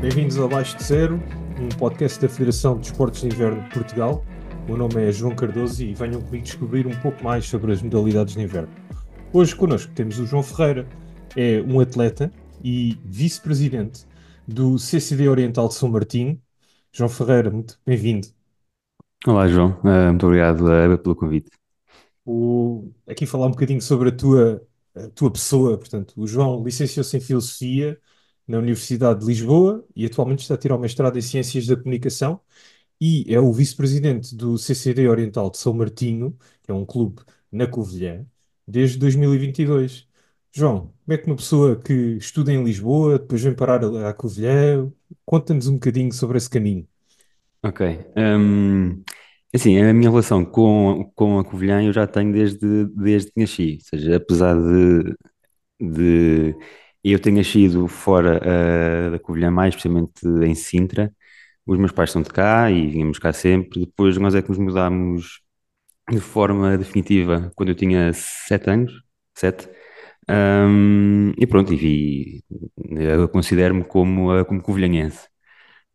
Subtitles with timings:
[0.00, 1.22] Bem-vindos ao Abaixo de Zero,
[1.60, 4.24] um podcast da Federação de Desportos de Inverno de Portugal.
[4.64, 7.82] O meu nome é João Cardoso e venham comigo descobrir um pouco mais sobre as
[7.82, 8.70] modalidades de inverno.
[9.34, 10.86] Hoje connosco temos o João Ferreira,
[11.36, 12.32] é um atleta
[12.64, 14.07] e vice-presidente
[14.48, 16.40] do CCD Oriental de São Martinho.
[16.90, 18.28] João Ferreira, muito bem-vindo.
[19.26, 19.78] Olá, João.
[19.84, 21.50] Uh, muito obrigado uh, pelo convite.
[22.24, 22.90] O...
[23.06, 25.76] Aqui falar um bocadinho sobre a tua, a tua pessoa.
[25.76, 28.00] Portanto, o João licenciou-se em Filosofia
[28.46, 32.40] na Universidade de Lisboa e atualmente está a tirar o mestrado em Ciências da Comunicação
[33.00, 37.66] e é o vice-presidente do CCD Oriental de São Martinho, que é um clube na
[37.66, 38.24] Covilhã,
[38.66, 40.07] desde 2022.
[40.52, 44.90] João, como é que uma pessoa que estuda em Lisboa, depois vem parar à Covilhã,
[45.24, 46.86] conta-nos um bocadinho sobre esse caminho.
[47.62, 47.98] Ok.
[48.16, 49.02] Um,
[49.54, 53.78] assim, a minha relação com, com a Covilhã eu já tenho desde, desde que nasci.
[53.80, 55.14] Ou seja, apesar de,
[55.80, 56.56] de
[57.04, 61.12] eu ter nascido fora uh, da Covilhã, mais especialmente em Sintra,
[61.66, 63.80] os meus pais são de cá e vínhamos cá sempre.
[63.80, 65.42] Depois nós é que nos mudámos
[66.10, 68.92] de forma definitiva quando eu tinha sete anos,
[69.34, 69.68] sete.
[70.30, 72.44] Um, e pronto, e vi,
[72.90, 75.28] eu considero-me como, como covilhanense.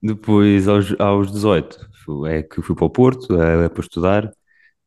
[0.01, 1.89] Depois, aos, aos 18,
[2.27, 4.31] é que fui para o Porto uh, para estudar.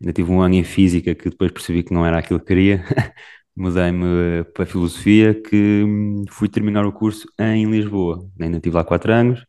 [0.00, 2.84] Ainda tive um ano em Física que depois percebi que não era aquilo que queria.
[3.56, 8.28] Mudei-me para a Filosofia, que hum, fui terminar o curso em Lisboa.
[8.40, 9.44] Ainda tive lá quatro anos.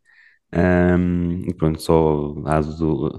[0.53, 3.17] Um, e pronto, só há, do,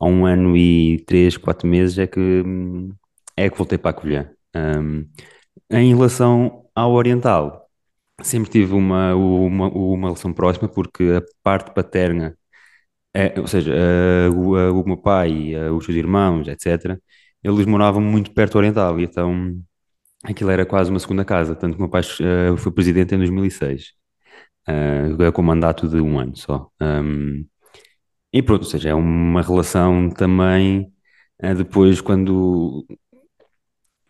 [0.00, 2.92] há, um ano e três, quatro meses é que, hum,
[3.36, 4.30] é que voltei para a Covilhã.
[4.54, 5.06] Um,
[5.70, 7.68] em relação ao Oriental,
[8.22, 12.36] sempre tive uma, uma, uma relação próxima, porque a parte paterna,
[13.14, 13.72] é, ou seja,
[14.34, 16.98] o, o meu pai, os seus irmãos, etc.,
[17.42, 19.60] eles moravam muito perto do Oriental, e então
[20.24, 21.54] aquilo era quase uma segunda casa.
[21.54, 23.92] Tanto que o meu pai uh, foi presidente em 2006,
[24.68, 26.70] uh, com mandato de um ano só.
[28.32, 30.92] E pronto, ou seja, é uma relação também.
[31.42, 32.86] Uh, depois, quando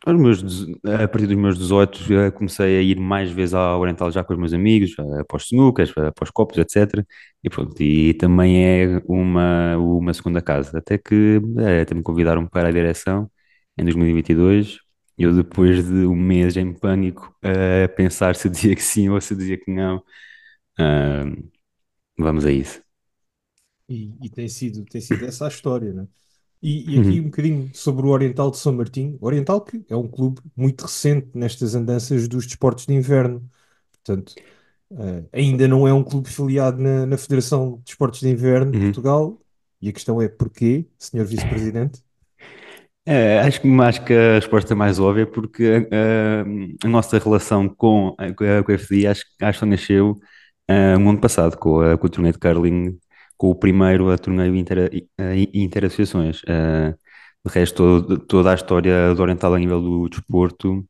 [0.06, 0.42] aos meus,
[0.84, 4.32] a partir dos meus 18 já comecei a ir mais vezes ao Oriental já com
[4.34, 7.04] os meus amigos, para os snookas, para os copos, etc.
[7.42, 10.78] E pronto, e também é uma, uma segunda casa.
[10.78, 13.30] Até que é, até me convidaram para a direção
[13.78, 14.78] em 2022.
[15.16, 19.34] Eu depois de um mês em pânico a pensar se dizia que sim ou se
[19.34, 20.02] dizia que não,
[22.18, 22.82] vamos a isso.
[23.88, 26.06] E, e, tem sido, tem sido essa a história, né?
[26.64, 27.18] E, e aqui uhum.
[27.18, 29.18] um bocadinho sobre o Oriental de São Martinho.
[29.20, 33.46] O Oriental que é um clube muito recente nestas andanças dos desportos de inverno.
[33.92, 34.34] Portanto,
[34.90, 38.78] uh, ainda não é um clube filiado na, na Federação de Desportos de Inverno de
[38.78, 38.84] uhum.
[38.84, 39.38] Portugal.
[39.82, 42.02] E a questão é porquê, Senhor Vice-Presidente?
[43.04, 47.68] É, acho, que, acho que a resposta é mais óbvia porque a, a, nossa relação
[47.68, 50.12] com a, com a FDI acho, acho que nasceu
[50.70, 52.98] uh, no ano passado com, a, com o torneio de curling
[53.36, 54.90] com o primeiro a torneio inter,
[55.52, 56.42] interassociações.
[56.42, 56.96] Uh,
[57.46, 60.84] de resto, todo, toda a história do Oriental a nível do desporto,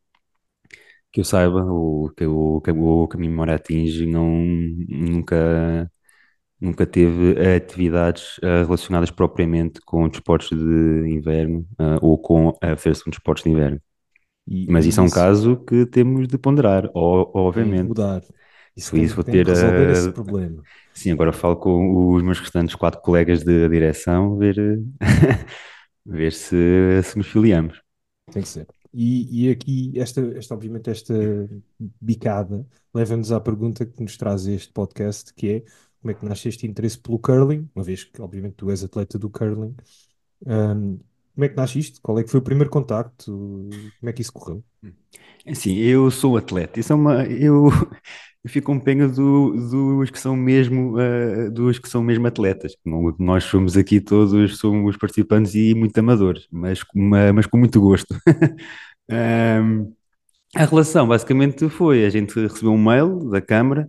[1.12, 4.28] que eu saiba, o que o, que, que a minha memória atinge, não,
[4.88, 5.90] nunca,
[6.60, 13.04] nunca teve atividades uh, relacionadas propriamente com desportos de inverno uh, ou com a Federação
[13.06, 13.80] de Desportos de Inverno.
[14.46, 17.88] E, Mas isso, isso, é um caso que temos de ponderar, obviamente.
[17.88, 18.22] Mudar.
[18.76, 19.46] Isso, isso vou ter.
[19.46, 20.62] resolver esse problema.
[20.92, 24.56] Sim, agora falo com os meus restantes quatro colegas de direção, ver,
[26.04, 27.80] ver se, se nos filiamos.
[28.32, 28.66] Tem que ser.
[28.92, 31.14] E, e aqui, esta, esta, obviamente, esta
[32.00, 35.60] bicada leva-nos à pergunta que nos traz este podcast, que é
[36.00, 39.18] como é que nasce este interesse pelo curling, uma vez que, obviamente, tu és atleta
[39.18, 39.74] do curling.
[40.46, 40.98] Um,
[41.34, 42.00] como é que nasce isto?
[42.00, 43.32] Qual é que foi o primeiro contacto?
[43.98, 44.62] Como é que isso correu?
[45.54, 46.78] Sim, eu sou atleta.
[46.78, 47.68] Isso é uma, eu,
[48.44, 52.76] eu fico com pena do, dos que são mesmo uh, dos que são mesmo atletas.
[53.18, 56.80] Nós somos aqui todos somos participantes e muito amadores, mas,
[57.34, 58.14] mas com muito gosto.
[59.10, 59.94] um,
[60.54, 63.88] a relação basicamente foi: a gente recebeu um mail da Câmara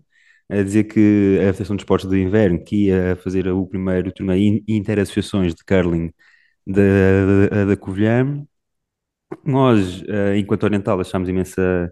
[0.50, 4.64] a dizer que a Federação de Esportes de Inverno que ia fazer o primeiro torneio
[4.68, 6.12] interassociações de curling
[6.66, 6.82] da,
[7.50, 8.46] da, da Covilhã.
[9.44, 11.92] Nós, uh, enquanto Oriental, achámos imensa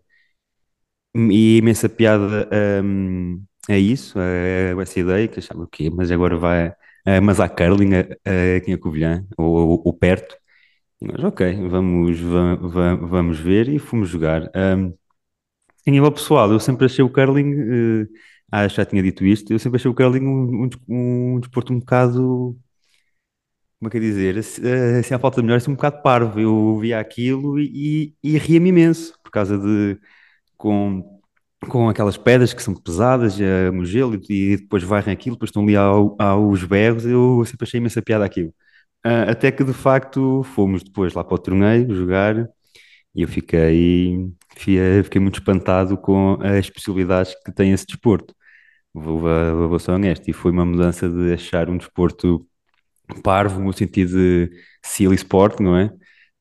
[1.16, 2.50] e imensa piada
[2.84, 5.90] um, a isso, a, a essa ideia, que achava o quê?
[5.90, 7.96] Mas agora vai, uh, mas há curling
[8.58, 10.36] aqui em Covilhã, ou, ou, perto.
[11.02, 14.50] E nós, ok, vamos, vamos, vamos ver e fomos jogar.
[14.56, 14.94] Um,
[15.86, 18.08] em nível pessoal, eu sempre achei o curling, uh,
[18.52, 21.80] ah, já tinha dito isto, eu sempre achei o curling um, um, um desporto um
[21.80, 22.58] bocado,
[23.80, 26.02] como é que é dizer, assim, eh, assim à falta de melhor, assim um bocado
[26.02, 26.40] parvo.
[26.40, 30.00] Eu via aquilo e, e, e ria-me imenso, por causa de,
[30.58, 31.20] com,
[31.70, 35.50] com aquelas pedras que são pesadas, uh, no gelo, e, e depois varrem aquilo, depois
[35.50, 38.54] estão ali ao, aos berros, eu sempre achei imensa piada aquilo.
[39.04, 42.48] Ah, até que de facto fomos depois lá para o torneio jogar
[43.16, 48.36] e eu fiquei, fiquei, muito espantado com as possibilidades que tem esse desporto.
[48.94, 52.48] Vou, vou, vou ser honesto, e foi uma mudança de achar um desporto
[53.24, 54.52] parvo, no sentido de
[54.84, 55.92] silly sport, não é?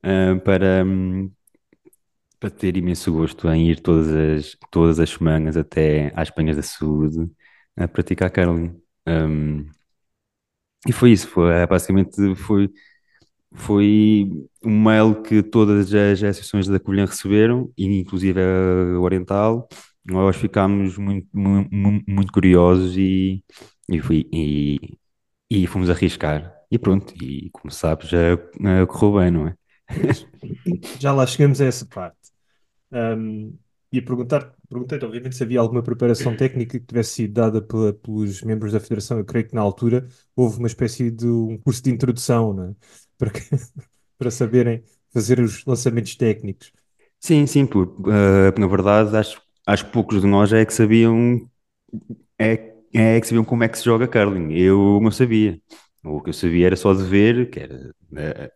[0.03, 0.85] Ah, para,
[2.43, 6.63] para ter imenso gosto em ir todas as, todas as semanas até às Penhas da
[6.63, 7.31] Saúde
[7.77, 8.77] a praticar curling.
[9.07, 9.65] Um,
[10.89, 12.69] e foi isso, foi, é, basicamente foi,
[13.55, 14.29] foi
[14.65, 19.69] um mail que todas as associações da Covilhã receberam, inclusive a Oriental,
[20.05, 21.71] nós ficámos muito, muito,
[22.11, 23.45] muito curiosos e,
[23.89, 24.99] e, fui, e,
[25.49, 26.53] e fomos arriscar.
[26.73, 28.37] E pronto, e como sabes, já
[28.89, 29.57] correu bem, não é?
[30.99, 32.22] Já lá chegamos a essa parte.
[32.93, 33.59] Um,
[33.93, 38.43] ia perguntar, perguntei-te, obviamente, se havia alguma preparação técnica que tivesse sido dada pela- pelos
[38.43, 39.19] membros da Federação.
[39.19, 40.07] Eu creio que na altura
[40.37, 42.75] houve uma espécie de um curso de introdução, é?
[43.19, 43.41] Para, que-
[44.19, 46.73] para saberem fazer os lançamentos técnicos.
[47.21, 51.49] Sim, sim, porque uh, na verdade acho, acho que poucos de nós é que sabiam
[52.39, 54.53] é, é que sabiam como é que se joga curling.
[54.55, 55.61] Eu não sabia.
[56.05, 58.53] O que eu sabia era só de ver, que era uh,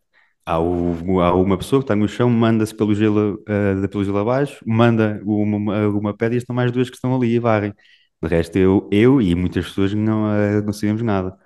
[0.46, 4.18] há, o- há uma pessoa que está no chão, manda-se pelo gelo, uh, pelo gelo
[4.18, 7.74] abaixo, manda uma, uma, pedra e estão mais duas que estão ali e varrem.
[8.22, 11.36] De resto, eu, eu e muitas pessoas não, uh, não sabíamos nada.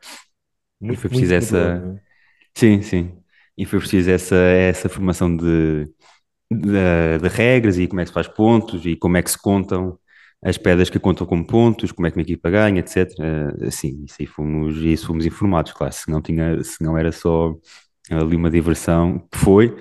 [0.89, 1.97] E Muito, foi preciso essa.
[1.97, 2.01] é?
[2.55, 3.13] Sim, sim.
[3.57, 5.85] E foi preciso essa, essa formação de,
[6.51, 9.39] de, de regras e como é que se faz pontos e como é que se
[9.41, 9.99] contam
[10.43, 13.55] as pedras que contam como pontos, como é que uma equipa ganha, etc.
[13.67, 15.93] Assim, isso aí fomos, isso fomos informados, claro.
[15.95, 17.55] Se não tinha, se não era só
[18.11, 19.75] ali uma diversão, que foi,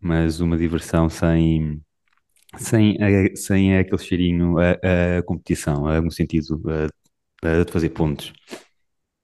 [0.00, 1.80] mas uma diversão sem,
[2.58, 6.62] sem, eh, sem aquele cheirinho a, a competição, a- no sentido
[7.44, 8.32] a- a de fazer pontos.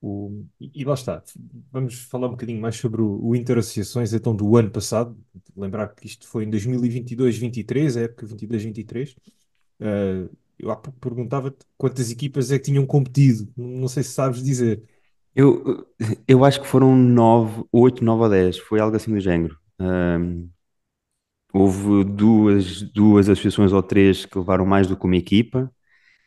[0.01, 1.23] O- e, e lá está.
[1.71, 5.17] Vamos falar um bocadinho mais sobre o, o Interassociações, então, do ano passado.
[5.55, 9.15] Lembrar que isto foi em 2022-23, a época 22-23.
[9.79, 10.29] Uh,
[10.59, 13.51] eu há pouco perguntava-te quantas equipas é que tinham competido.
[13.57, 14.83] Não sei se sabes dizer.
[15.35, 15.87] Eu,
[16.27, 19.57] eu acho que foram nove, oito, nove ou dez, foi algo assim do género.
[21.53, 25.71] Houve duas, duas associações ou três que levaram mais do que uma equipa.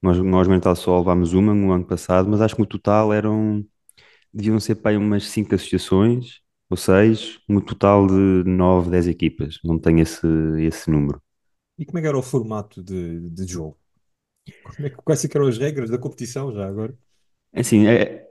[0.02, 3.64] Nós, nós Mental só levámos uma no ano passado, mas acho que no total eram,
[4.32, 6.40] deviam ser para aí umas cinco associações,
[6.70, 9.58] ou seis, no total de nove, dez equipas.
[9.64, 10.26] Não tenho esse,
[10.60, 11.22] esse número.
[11.78, 13.78] E como é que era o formato de, de jogo?
[14.76, 16.98] Como é que, quais é que eram as regras da competição já agora?
[17.52, 18.23] É Assim, é,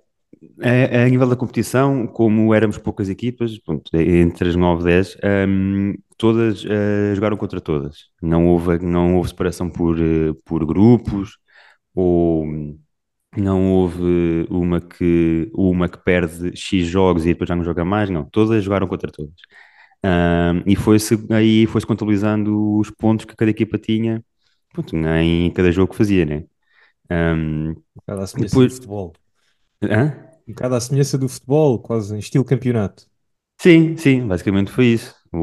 [0.62, 4.86] é, é a nível da competição, como éramos poucas equipas, pronto, entre as 9 e
[4.86, 5.18] 10,
[5.48, 8.06] hum, todas eh, jogaram contra todas.
[8.22, 11.38] Não houve, não houve separação por, eh, por grupos,
[11.96, 12.46] ou
[13.38, 18.10] não houve uma que, uma que perde X jogos e depois já não joga mais,
[18.10, 18.26] não.
[18.26, 19.34] Todas jogaram contra todas.
[20.06, 24.24] Hum, e foi-se, aí foi-se contabilizando os pontos que cada equipa tinha,
[24.72, 26.44] pronto, em cada jogo que fazia, né?
[27.10, 27.74] Um
[28.36, 29.14] do depois, futebol.
[29.84, 30.33] hã?
[30.48, 33.06] Um bocado à semelhança do futebol, quase em estilo campeonato.
[33.62, 35.16] Sim, sim, basicamente foi isso.
[35.32, 35.38] O,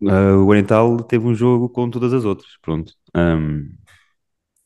[0.00, 2.92] o Oriental teve um jogo com todas as outras, pronto.
[3.14, 3.70] Ahm,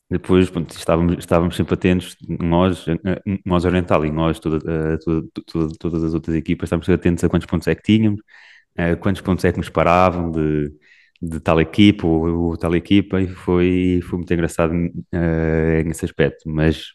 [0.09, 5.27] depois, pronto, estávamos, estávamos sempre atentos, nós, eh, nós Oriental e nós, toda, eh, toda-
[5.45, 8.21] toda- todas as outras equipas, estávamos atentos a quantos pontos é que tínhamos,
[8.77, 10.71] eh, quantos pontos é que nos paravam de,
[11.21, 14.73] de tal equipa ou, ou tal equipa, e foi, foi muito engraçado,
[15.13, 16.43] eh, nesse aspecto.
[16.49, 16.93] Mas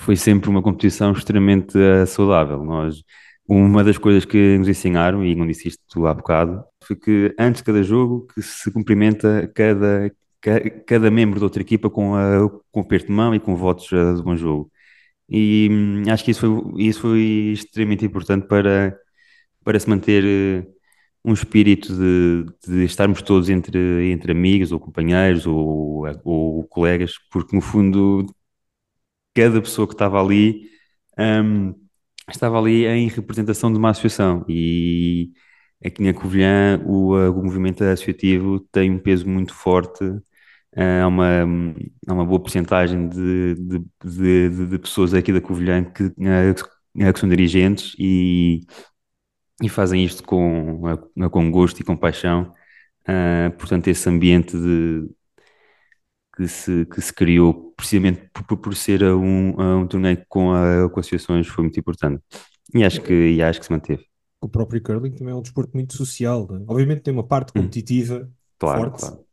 [0.00, 2.64] foi sempre uma competição extremamente eh, saudável.
[2.64, 3.02] Nós,
[3.46, 7.60] uma das coisas que nos ensinaram, e não disse isto há bocado, foi que antes
[7.60, 12.48] de cada jogo que se cumprimenta cada, ca- cada, membro da outra equipa com, a,
[12.70, 14.70] com o aperto de mão e com votos eh, de bom jogo.
[15.28, 17.20] E hum, acho que isso foi, isso foi
[17.54, 18.96] extremamente importante para,
[19.64, 20.66] para se manter eh,
[21.24, 27.54] um espírito de, de estarmos todos entre, entre amigos ou companheiros ou, ou colegas, porque
[27.56, 28.26] no fundo
[29.34, 30.68] cada pessoa que estava ali,
[31.18, 31.74] hum,
[32.28, 35.32] estava ali em representação de uma associação e
[35.84, 41.06] aqui na Covilhã o, uh, o movimento associativo tem um peso muito forte, uh, há
[41.06, 41.44] uma,
[42.08, 46.54] uma boa porcentagem de, de, de, de pessoas aqui da Covilhã que, uh,
[47.12, 48.60] que são dirigentes e,
[49.62, 50.82] e fazem isto com,
[51.30, 52.52] com gosto e com paixão.
[53.58, 55.08] Portanto, esse ambiente de,
[56.42, 61.00] que se, que se criou precisamente por, por ser um, um torneio com, a, com
[61.00, 62.22] associações foi muito importante.
[62.74, 64.04] E acho que, e acho que se manteve.
[64.40, 66.46] O próprio curling também é um desporto muito social.
[66.50, 66.64] né?
[66.68, 69.26] Obviamente tem uma parte Hum, competitiva claro, forte, claro.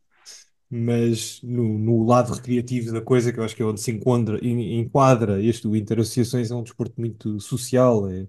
[0.70, 4.38] mas no, no lado recreativo da coisa, que eu acho que é onde se enquadra,
[4.44, 8.28] en- enquadra este, o Interassociações, é um desporto muito social, é,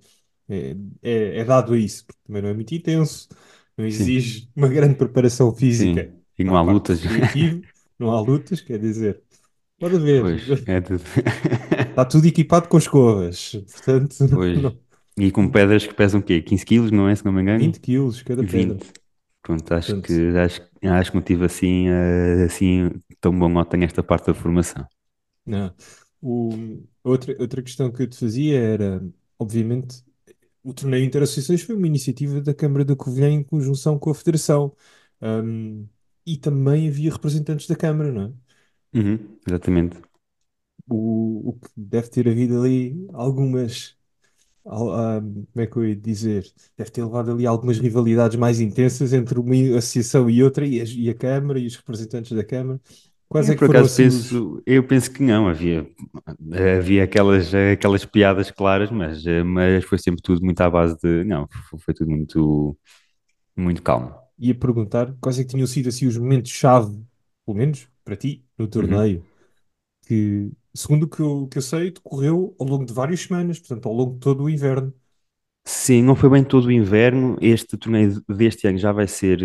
[0.49, 3.29] é, é, é dado a isso, porque também não é muito intenso,
[3.77, 6.23] não Sim, exige uma grande preparação física sim.
[6.37, 7.01] E não a há lutas.
[7.99, 9.21] não há lutas, quer dizer,
[9.79, 11.03] pode haver, Pois, é tudo.
[11.89, 14.77] está tudo equipado com escovas, portanto, não,
[15.17, 16.41] E com pedras que pesam o quê?
[16.41, 17.15] 15 quilos, não é?
[17.15, 17.59] Se não me engano?
[17.59, 18.75] 20 quilos cada pedra.
[18.75, 18.93] 20.
[19.41, 22.89] Pronto, acho que, acho, acho que não tive assim, eh, assim
[23.19, 24.85] tão bom nota nesta parte da formação.
[25.45, 25.73] Não.
[26.21, 26.49] O,
[27.03, 29.01] outra, outra questão que eu te fazia era,
[29.37, 30.03] obviamente,
[30.63, 34.75] o torneio Interassociações foi uma iniciativa da Câmara da Covilhã em conjunção com a Federação.
[35.21, 35.85] Ahm,
[36.33, 38.33] e também havia representantes da Câmara, não é?
[38.93, 39.99] Uhum, exatamente.
[40.87, 43.95] O, o que deve ter havido ali algumas,
[44.65, 46.53] al- ahm, como é que eu ia dizer?
[46.77, 50.85] Deve ter levado ali algumas rivalidades mais intensas entre uma associação e outra, e a,
[50.85, 52.81] e a Câmara e os representantes da Câmara.
[53.29, 54.43] Quais Eu é que por foram acaso assim os.
[54.43, 55.87] penso, eu penso que não, havia,
[56.77, 61.23] havia aquelas, aquelas piadas claras, mas, eh, mas foi sempre tudo muito à base de,
[61.23, 62.77] não, foi, foi tudo muito,
[63.57, 64.15] muito calmo.
[64.39, 67.05] Ia perguntar quais é que tinham sido assim os momentos-chave,
[67.45, 69.07] pelo menos para ti, no Uhum.
[69.07, 69.25] torneio,
[70.07, 73.87] que, segundo o que eu, que eu sei, decorreu ao longo de várias semanas, portanto,
[73.89, 74.93] ao longo de todo o inverno.
[75.65, 77.37] Sim, não foi bem todo o inverno.
[77.41, 79.41] Este torneio deste ano já vai ser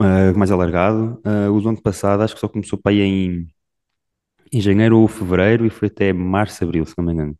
[0.00, 1.20] ah, mais alargado.
[1.24, 3.48] Ah, o do ano passado acho que só começou para aí em,
[4.52, 7.36] em janeiro ou fevereiro e foi até março, abril, se não me engano.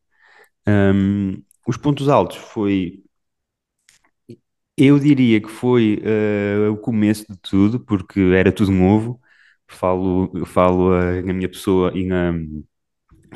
[0.68, 3.02] Hum, os pontos altos foi,
[4.76, 9.20] eu diria que foi ah, o começo de tudo, porque era tudo novo.
[9.68, 12.32] Falo, falo ah, na minha pessoa e, na,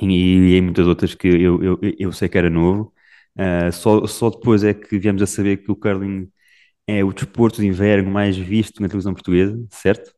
[0.01, 2.93] e, em muitas outras que eu, eu, eu sei que era novo.
[3.37, 6.31] Ah, só, só depois é que viemos a saber que o curling
[6.87, 10.15] é o desporto de inverno mais visto na televisão portuguesa, certo?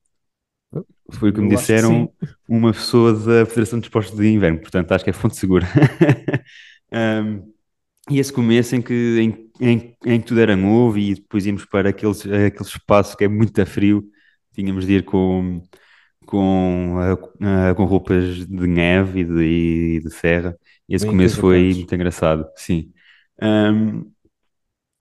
[1.10, 2.12] Foi o que me Eu que disseram
[2.46, 5.66] uma pessoa da Federação de Desportos de Inverno, portanto acho que é fonte segura.
[6.90, 7.52] Um,
[8.10, 11.64] e esse começo em que, em, em, em que tudo era novo e depois íamos
[11.64, 14.04] para aqueles, aquele espaço que é muito a frio,
[14.54, 15.62] tínhamos de ir com,
[16.26, 16.96] com,
[17.42, 20.56] ah, com roupas de neve e de, e de serra.
[20.88, 22.92] E esse Bem começo foi muito engraçado, sim.
[23.42, 24.10] Um,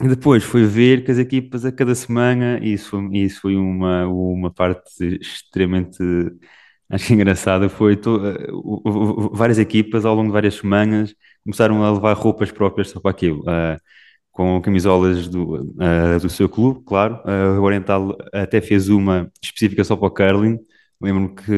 [0.01, 4.07] depois foi ver que as equipas a cada semana, e isso, foi- isso foi uma,
[4.07, 4.81] uma parte
[5.21, 5.97] extremamente,
[6.89, 8.19] acho engraçada, foi to-
[9.33, 13.43] várias equipas ao longo de várias semanas começaram a levar roupas próprias só para aquilo,
[13.47, 13.79] ah,
[14.37, 17.19] com camisolas do, ah, do seu clube, claro.
[17.25, 20.59] Ah, o Oriental até fez uma específica só para o curling.
[21.01, 21.51] Lembro-me que,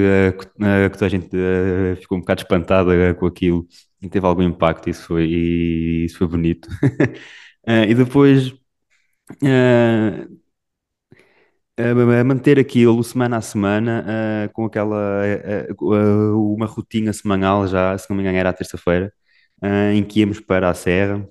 [0.62, 3.67] ah, que, toda a gente ah, ficou um bocado espantada com aquilo
[4.01, 6.69] e teve algum impacto, isso foi, e isso foi bonito.
[7.88, 8.53] E depois
[12.25, 14.05] manter aquilo semana a semana,
[14.45, 19.13] ah, com aquela ah, uma rotina semanal já, se não me engano era à terça-feira,
[19.62, 21.27] ah, em que íamos para a serra,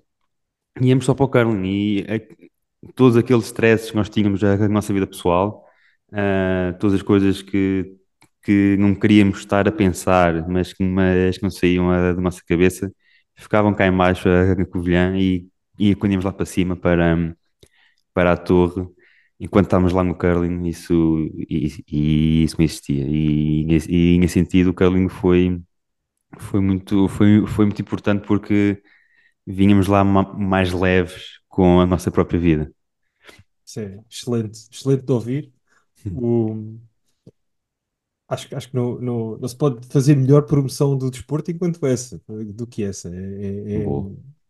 [0.80, 4.92] íamos só para o curling e ah, todos aqueles stresses que nós tínhamos na nossa
[4.92, 5.66] vida pessoal,
[6.12, 7.97] ah, todas as coisas que,
[8.42, 12.92] que não queríamos estar a pensar, mas que, mas que não saíam da nossa cabeça,
[13.37, 17.35] ficavam cá em baixo ah, na Covilhã e, e quando íamos lá para cima para
[18.14, 18.87] para a torre,
[19.40, 20.92] enquanto estávamos lá no curling, isso,
[21.49, 23.04] e, e isso não existia.
[23.06, 25.61] E, nesse- e nesse sentido, o curling foi,
[26.38, 28.82] foi muito, foi, foi muito importante porque
[29.49, 32.73] vínhamos lá ma- mais leves com a nossa própria vida.
[33.76, 35.52] É excelente, excelente de ouvir.
[36.14, 36.55] O,
[38.28, 41.85] acho, que- acho que não, não, não se pode fazer melhor promoção do desporto enquanto
[41.87, 42.21] essa,
[42.55, 43.09] do que essa.
[43.14, 43.88] É, é, é-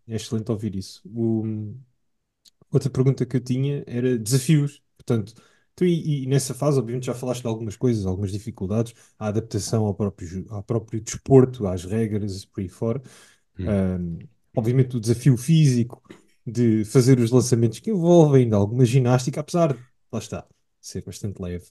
[0.08, 1.02] é excelente ouvir isso.
[1.06, 1.44] O,
[2.70, 4.82] Outra pergunta que eu tinha era desafios.
[4.96, 5.34] Portanto,
[5.74, 9.86] tu e, e nessa fase, obviamente, já falaste de algumas coisas, algumas dificuldades, a adaptação
[9.86, 13.02] ao próprio, ao próprio desporto, às regras, por aí fora.
[13.58, 13.66] Hum.
[13.66, 14.18] Ahm,
[14.58, 16.02] obviamente, o desafio físico
[16.46, 19.80] de fazer os lançamentos que envolvem ainda alguma ginástica, apesar de,
[20.12, 20.46] lá está,
[20.80, 21.66] ser bastante leve.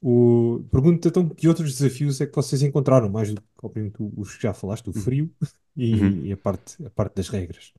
[0.00, 4.36] O, pergunto então que outros desafios é que vocês encontraram, mais do que, obviamente, os
[4.36, 5.04] que já falaste, o Uhum.
[5.04, 5.30] frio
[5.76, 6.32] e, e Uhum.
[6.32, 7.72] a parte, a parte das regras.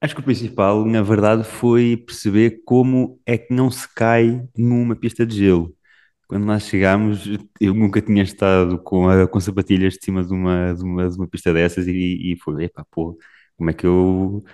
[0.00, 4.94] Acho que o principal, na verdade, foi perceber como é que não se cai numa
[4.94, 5.74] pista de gelo.
[6.28, 7.24] Quando nós chegámos,
[7.60, 11.16] eu nunca tinha estado com, a, com sapatilhas de cima de uma, de uma, de
[11.18, 13.18] uma pista dessas e, e foi, epá, pô,
[13.56, 14.44] como é que eu,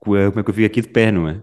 [0.00, 1.42] como é que eu fico aqui de pé, não é?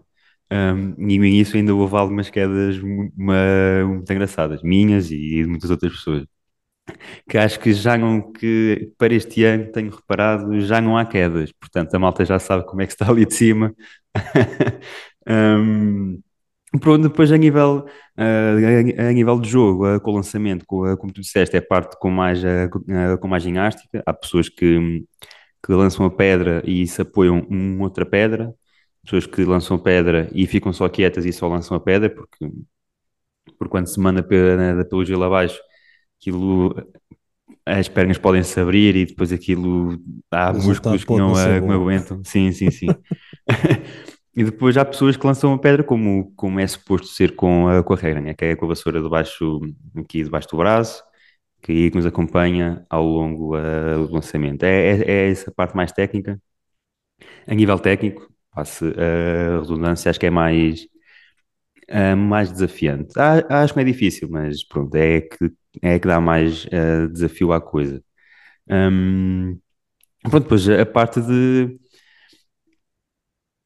[0.51, 5.93] Um, e início ainda houve algumas quedas uma- muito engraçadas, minhas e de muitas outras
[5.93, 6.25] pessoas.
[7.27, 11.51] que acho que já não, que para este ano tenho reparado, já não há quedas,
[11.53, 13.73] portanto a malta já sabe como é que está ali de cima.
[15.31, 16.21] Um,
[16.81, 17.85] pronto, depois a nível,
[18.17, 21.97] uh, a, nível de jogo, uh, com o lançamento, com, como tu disseste, é parte
[21.99, 22.41] com mais,
[23.21, 24.01] com mais ginástica.
[24.05, 25.05] Há pessoas que,
[25.65, 28.53] que lançam a pedra e se apoiam uma outra pedra,
[29.03, 32.49] pessoas que lançam a pedra e ficam só quietas e só lançam a pedra, porque,
[33.57, 35.59] porque quando se manda pela, pelo gelo abaixo,
[36.19, 36.75] aquilo
[37.65, 39.97] as pernas podem se abrir e depois aquilo
[40.31, 42.23] há músculos que não, a- não aguentam.
[42.25, 42.97] Sim, sim, sim.
[44.35, 47.83] E depois há pessoas que lançam a pedra como, como é suposto ser com a,
[47.83, 48.33] com a regra, né?
[48.33, 49.59] Que é com a vassoura debaixo,
[49.97, 51.03] aqui debaixo do braço,
[51.61, 54.63] que aí nos acompanha ao longo ah, do lançamento.
[54.63, 56.41] É, é, é essa parte mais técnica.
[57.47, 60.87] A nível técnico, passe a redundância, acho que é mais,
[61.89, 63.13] ah, mais desafiante.
[63.17, 65.51] Ah, acho que não é difícil, mas pronto, é que,
[65.81, 66.65] é que dá mais
[67.11, 68.03] desafio à coisa.
[68.69, 69.59] Hum,
[70.23, 71.79] pronto, depois a parte de.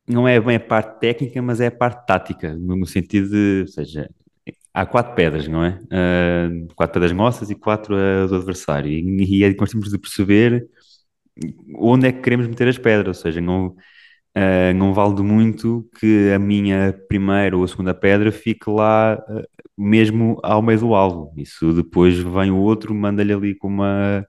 [0.07, 3.61] Não é bem a parte técnica, mas é a parte tática, no sentido de.
[3.61, 4.09] Ou seja,
[4.73, 5.79] há quatro pedras, não é?
[5.91, 8.91] Ah, quatro pedras nossas e quatro ah, do adversário.
[8.91, 10.67] E, e é nós temos de perceber
[11.77, 13.75] onde é que queremos meter as pedras, ou seja, não,
[14.35, 19.21] ah, não vale muito que a minha primeira ou a segunda pedra fique lá
[19.77, 21.33] mesmo ao meio do alvo.
[21.37, 24.27] Isso depois vem o outro, manda-lhe ali com uma,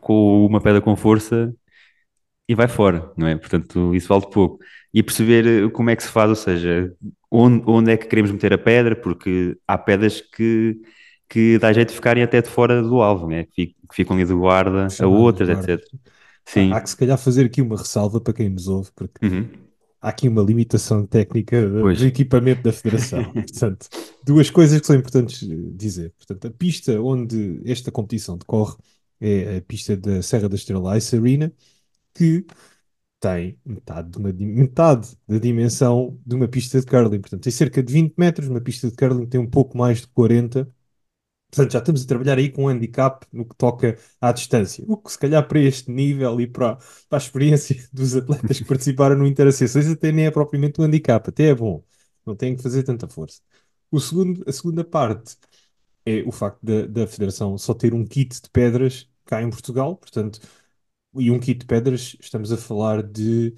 [0.00, 1.54] com uma pedra com força
[2.48, 3.36] e vai fora, não é?
[3.36, 4.58] Portanto, isso vale pouco.
[4.92, 6.92] E perceber como é que se faz, ou seja,
[7.36, 10.80] onde, onde é que queremos meter a pedra, porque há pedras que,
[11.28, 13.44] que dá jeito de ficarem até de fora do alvo, né?
[13.44, 15.80] Que fi- que ficam ali de guarda a outras, etc.
[15.92, 16.70] Há, há Sim.
[16.82, 19.48] que se calhar fazer aqui uma ressalva para quem nos ouve, porque Uhum.
[20.00, 21.98] há aqui uma limitação técnica do Pois.
[21.98, 23.24] do equipamento da Federação.
[23.32, 23.88] Portanto,
[24.24, 26.12] duas coisas que são importantes eh, dizer.
[26.18, 28.76] Portanto, a pista onde esta competição decorre
[29.20, 31.52] é a pista da Serra da Estrela Ice Arena,
[32.14, 32.44] que
[33.24, 37.20] tem metade, de uma metade da dimensão de uma pista de curling.
[37.20, 40.08] Portanto, tem cerca de 20 metros, uma pista de curling tem um pouco mais de
[40.08, 40.68] 40.
[41.50, 44.84] Portanto, já estamos a trabalhar aí com um handicap no que toca à distância.
[44.88, 46.76] O que, se calhar, para este nível e para,
[47.08, 51.28] para a experiência dos atletas que participaram no Interassociações, até nem é propriamente um handicap,
[51.28, 51.84] até é bom.
[52.26, 53.40] Não tem que fazer tanta força.
[53.90, 55.36] O segundo, a segunda parte
[56.06, 59.96] é o facto da, da Federação só ter um kit de pedras cá em Portugal,
[59.96, 60.40] portanto,
[61.16, 63.54] e um kit de pedras, estamos a falar de,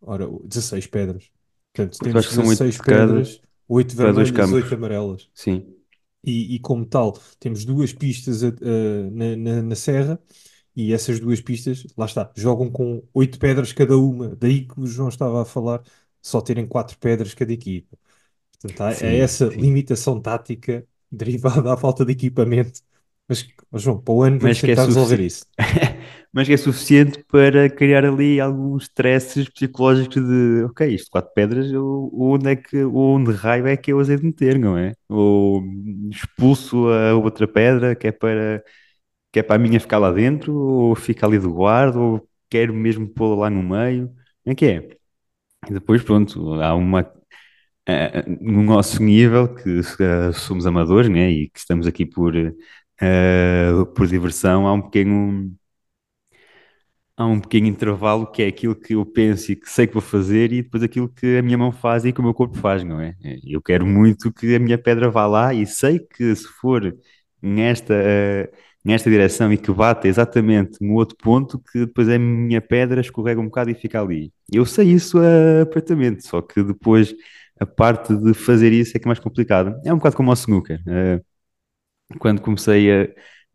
[0.00, 1.30] ora, 16 pedras.
[1.74, 4.72] Portanto, temos acho que são oito 16 de cada pedras, 8 para dois vermelhas, 8
[4.72, 4.74] campos.
[4.74, 5.30] amarelas.
[5.34, 5.76] Sim.
[6.24, 8.50] E, e como tal, temos duas pistas a-
[9.12, 10.20] na, na, na serra
[10.76, 14.34] e essas duas pistas, lá está, jogam com oito pedras cada uma.
[14.36, 15.82] Daí que o João estava a falar,
[16.22, 17.96] só terem quatro pedras cada equipa.
[18.60, 19.60] Portanto, há- é Sim, essa sim.
[19.60, 22.82] limitação tática derivada da falta de equipamento.
[23.28, 25.46] Mas, João, para o ano vamos é tentar resolver isso.
[26.32, 31.66] mas que é suficiente para criar ali alguns stresses psicológicos de, ok, isto quatro pedras,
[31.74, 34.94] onde é que, onde raio é que eu as hei de meter, não é?
[35.08, 35.62] Ou
[36.10, 38.62] expulso a outra pedra que é para,
[39.32, 42.74] que é para a minha ficar lá dentro, ou fica ali de guarda, ou quero
[42.74, 44.12] mesmo pô-la lá no meio,
[44.46, 44.88] é que é?
[45.68, 47.10] E depois, pronto, há uma,
[47.86, 53.72] eh, no nosso nível, que eh, somos amadores, né, e que estamos aqui por, eh,
[53.96, 55.52] por diversão, há um pequeno,
[57.18, 60.00] há um pequeno intervalo que é aquilo que eu penso e que sei que vou
[60.02, 62.84] fazer e depois aquilo que a minha mão faz e que o meu corpo faz,
[62.84, 63.16] não é?
[63.44, 66.96] Eu quero muito que a minha pedra vá lá e sei que se for
[67.42, 68.48] nesta, eh,
[68.84, 73.40] nesta direção e que bata exatamente no outro ponto, que depois a minha pedra escorrega
[73.40, 74.32] um bocado e fica ali.
[74.52, 77.12] Eu sei isso eh, perfeitamente, só que depois
[77.60, 79.74] a parte de fazer isso é que é mais complicado.
[79.84, 80.80] É um bocado como o snooker.
[80.86, 81.20] Eh,
[82.18, 83.08] quando comecei a,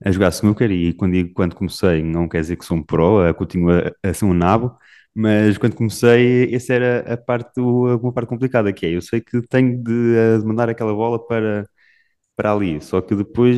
[0.03, 3.23] a jogar snooker, e quando digo quando comecei, não quer dizer que sou um pro,
[3.25, 4.77] eh, continuo a, a ser um nabo,
[5.15, 9.21] mas quando comecei, essa era a parte, do- uma parte complicada, que é, eu sei
[9.21, 11.67] que tenho de, eh, de mandar aquela bola para,
[12.35, 13.57] para ali, só que depois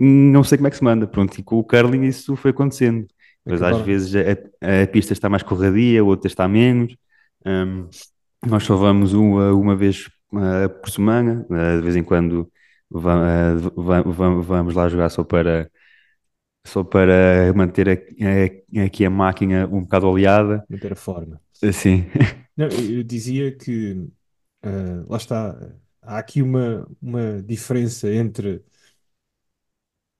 [0.00, 3.06] não sei como é que se manda, pronto, e com o curling isso foi acontecendo.
[3.46, 6.96] Pois às vezes a, a pista está mais corredia, outra está menos.
[7.46, 7.88] Hum,
[8.46, 12.52] nós só vamos uma, uma vez uh, por semana, uh, de vez em quando uh,
[12.92, 15.70] vamos lá jogar só para,
[16.66, 20.66] só para manter a- a- aqui a máquina um bocado oleada.
[20.68, 21.40] Manter a forma.
[21.62, 22.06] Assim,
[22.56, 24.08] Não, eu, dizia que,
[24.62, 25.56] ah, lá está,
[26.02, 28.64] há aqui uma, uma diferença entre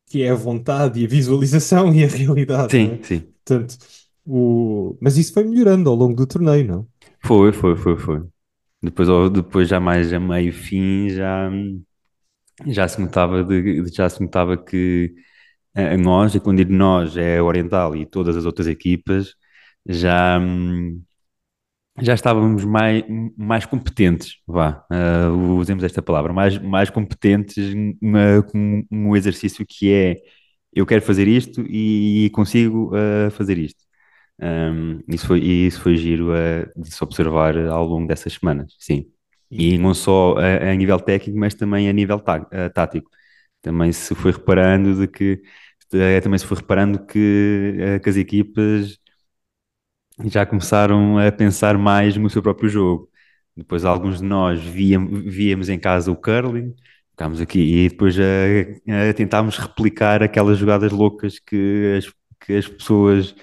[0.06, 2.96] que é a vontade e a visualização e a realidade, não é?
[2.96, 3.34] sim, sim.
[3.44, 3.78] Portanto,
[4.26, 4.96] o...
[5.00, 6.88] Mas isso foi melhorando ao longo do torneio, não?
[7.24, 8.22] Foi, foi, foi, foi.
[8.82, 11.50] Depois, depois já mais a meio fim, já,
[12.66, 15.14] já se notava, de, já se notava que
[15.74, 19.34] a nós, e quando digo nós é Oriental e todas as outras equipas,
[19.86, 21.02] já, hum,
[22.00, 23.04] já estávamos mais,
[23.36, 27.74] mais competentes, vá, uh, usemos esta palavra, mais, mais competentes
[28.50, 30.16] com um exercício que é
[30.72, 33.84] eu quero fazer isto e consigo uh, fazer isto.
[34.40, 39.06] Um, isso foi, isso foi giro uh, de se observar ao longo dessas semanas, sim.
[39.52, 43.10] E não só a, a nível técnico, mas também a nível tá, uh, tático.
[43.62, 45.42] Também se foi reparando de que
[46.22, 48.98] também se foi reparando que, que as equipas
[50.24, 53.10] já começaram a pensar mais no seu próprio jogo.
[53.56, 56.74] Depois alguns de nós víamos, víamos em casa o curling,
[57.10, 62.68] ficámos aqui e depois a, a tentámos replicar aquelas jogadas loucas que as, que as
[62.68, 63.34] pessoas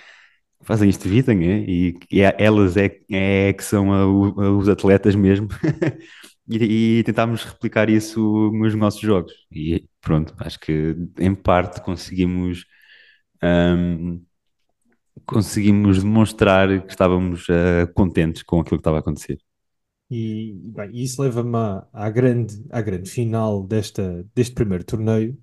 [0.69, 1.65] fazem isto de vida, né?
[1.67, 5.47] e, e é, elas é, é que são a, a, os atletas mesmo.
[6.47, 9.33] e, e tentámos replicar isso nos nossos jogos.
[9.51, 12.65] E pronto, acho que em parte conseguimos.
[13.41, 14.23] Um,
[15.25, 19.39] conseguimos demonstrar que estávamos uh, contentes com aquilo que estava a acontecer.
[20.09, 25.35] e, bem, isso leva-me à, à grande, à grande final desta, deste primeiro torneio.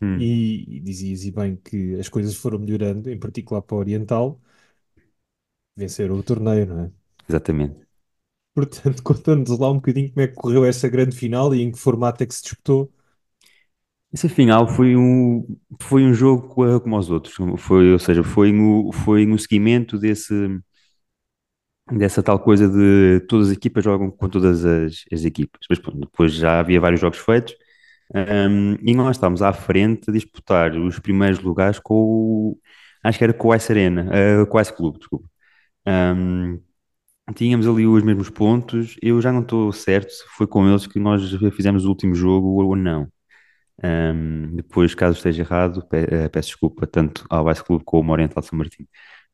[0.00, 3.78] Hum, E, e dizias e bem que as coisas foram melhorando, em particular para o
[3.78, 4.40] Oriental,
[5.76, 6.92] venceram o torneio, não é?
[7.28, 7.86] exatamente.
[8.54, 11.78] Portanto, contando-nos lá um bocadinho como é que correu essa grande final e em que
[11.78, 12.90] formato é que se disputou.
[14.12, 15.46] Esse final foi um,
[15.80, 19.98] foi um jogo co- como os outros, foi, ou seja, foi no, foi no seguimento
[19.98, 20.34] desse,
[21.90, 25.60] dessa tal coisa de todas as equipas jogam com todas as, as equipas.
[25.68, 27.54] Mas pronto, depois já havia vários jogos feitos,
[28.14, 32.58] um, e nós estávamos à frente a disputar os primeiros lugares com o,
[33.04, 34.10] acho que era com o Ice Arena,
[34.42, 35.31] uh, com o Ice Clube, desculpa.
[35.86, 36.60] Um,
[37.34, 40.98] tínhamos ali os mesmos pontos, eu já não estou certo se foi com eles que
[40.98, 41.22] nós
[41.54, 43.08] fizemos o último jogo ou não.
[43.82, 48.42] Um, depois, caso esteja errado, eh, peço desculpa tanto ao Vice Clube como ao Oriental
[48.42, 48.88] São Martinho.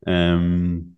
[0.07, 0.93] Um,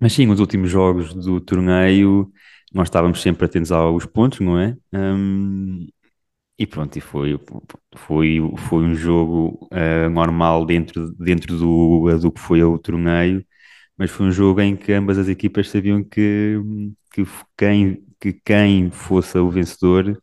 [0.00, 2.30] mas sim, os últimos jogos do torneio,
[2.74, 4.76] nós estávamos sempre atentos aos pontos, não é?
[4.92, 5.86] Um,
[6.58, 7.38] e pronto, e foi,
[7.96, 13.44] foi, foi um jogo uh, normal dentro, dentro do, do que foi o torneio,
[13.96, 16.56] mas foi um jogo em que ambas as equipas sabiam que,
[17.12, 17.24] que,
[17.56, 20.20] quem, que quem fosse o vencedor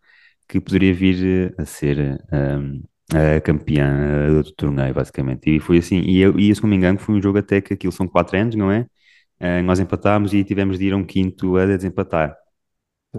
[0.47, 5.49] que poderia vir a ser um, a campeã do torneio, basicamente.
[5.49, 7.73] E foi assim, e, eu, e se não me engano, foi um jogo até que
[7.73, 8.85] aquilo são quatro anos, não é?
[9.39, 12.35] Uh, nós empatámos e tivemos de ir a um quinto a desempatar.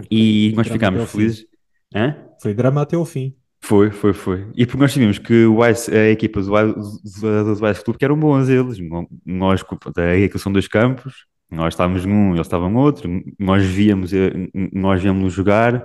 [0.09, 1.45] E nós ficámos felizes.
[1.93, 2.15] Hã?
[2.41, 3.35] Foi drama até ao fim.
[3.65, 4.47] Foi, foi, foi.
[4.55, 8.05] E porque nós sabíamos que o Ice, a equipa do, do, do Ice Clube que
[8.05, 8.77] eram bons eles.
[9.25, 14.31] Nós, aquilo são dois campos, nós estávamos num, eles estavam no outro, nós víamos, eh,
[14.71, 15.83] nós víamos jogar,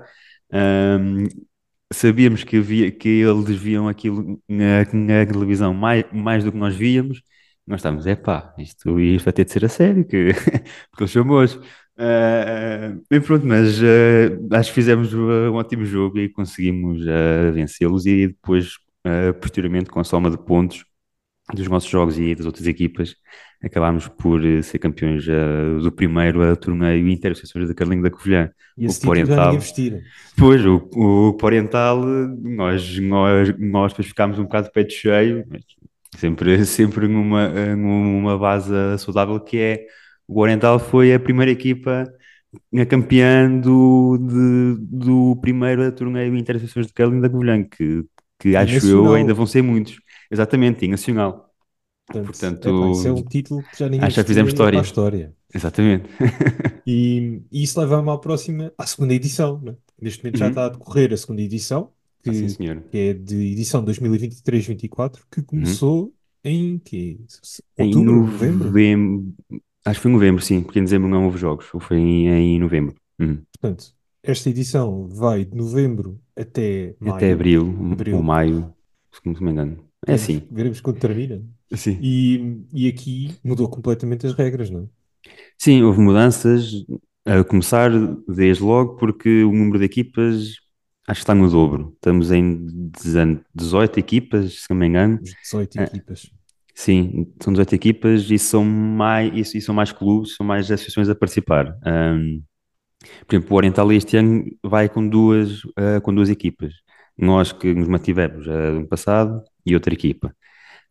[1.91, 6.77] sabíamos que, havia, que eles viam aquilo na, na televisão mais, mais do que nós
[6.77, 7.23] víamos,
[7.67, 10.33] nós estávamos, é pá, isto, isto vai ter de ser a sério, que,
[10.91, 11.59] porque eles são bons.
[12.01, 18.07] Uh, bem pronto, mas uh, acho que fizemos um ótimo jogo e conseguimos uh, vencê-los
[18.07, 18.79] e depois,
[19.41, 20.85] posteriormente, com a soma de pontos
[21.53, 23.17] dos nossos jogos e das outras equipas,
[23.63, 25.25] acabámos por ser campeões
[25.83, 29.55] do primeiro torneio Inter-Associações da Carlinho da Covilhã, E o esse ninguém Oriental.
[29.55, 30.03] vestia.
[30.37, 35.63] Pois, o, o Oriental, nós, nós, nós depois ficámos um bocado de peito cheio, mas
[36.17, 39.87] sempre, sempre numa, numa base saudável que é
[40.35, 42.05] o Oriental foi a primeira equipa
[42.79, 48.05] a campeã do, de, do primeiro torneio Interações de Curling da Covilhã, que,
[48.39, 50.01] que acho eu ainda vão ser muitos.
[50.31, 51.51] Exatamente, e nacional.
[52.25, 54.83] Portanto, epá, isso é um Portanto, título que já ninguém acho que fizemos história.
[54.83, 55.37] história.
[55.55, 56.09] Exatamente.
[56.87, 59.77] E, e isso leva-me à próxima, à segunda edição, né?
[60.01, 60.71] Neste momento já está a Uhum.
[60.71, 61.93] decorrer a segunda edição,
[62.27, 62.85] Ah, sim, que, senhor.
[62.91, 65.81] que é de edição 2023-24, que Uhum.
[65.83, 67.21] começou em que?
[67.79, 68.81] Em Outubro, novembro?
[68.81, 69.35] novembro,
[69.85, 72.29] acho que foi em novembro, sim, porque em dezembro não houve jogos, ou foi em,
[72.29, 72.95] em novembro.
[73.21, 73.45] Uhum.
[73.61, 77.65] Portanto, esta edição vai de novembro até Até maio, abril
[78.11, 78.23] ou abril.
[78.23, 78.75] maio,
[79.13, 79.85] se não me engano.
[80.07, 81.43] É Veremos, assim, veremos quando termina.
[81.75, 81.99] sim.
[81.99, 84.89] E, e aqui mudou completamente as regras, não é?
[85.59, 86.73] Sim, houve mudanças,
[87.25, 87.91] a começar
[88.29, 90.55] desde logo, porque o número de equipas
[91.07, 91.93] acho que está no dobro.
[91.95, 92.67] Estamos em
[93.55, 95.21] 18 equipas, se não me engano.
[95.23, 96.31] Os 18 Ah, equipas.
[96.81, 101.15] Sim, são 18 equipas e são mais, e, são mais clubes, são mais associações a
[101.15, 101.77] participar.
[101.87, 102.43] Um,
[103.27, 106.75] por exemplo, o Oriental este ano vai com duas, uh, com duas equipas.
[107.19, 110.35] Nós que nos mantivemos uh, ano passado e outra equipa.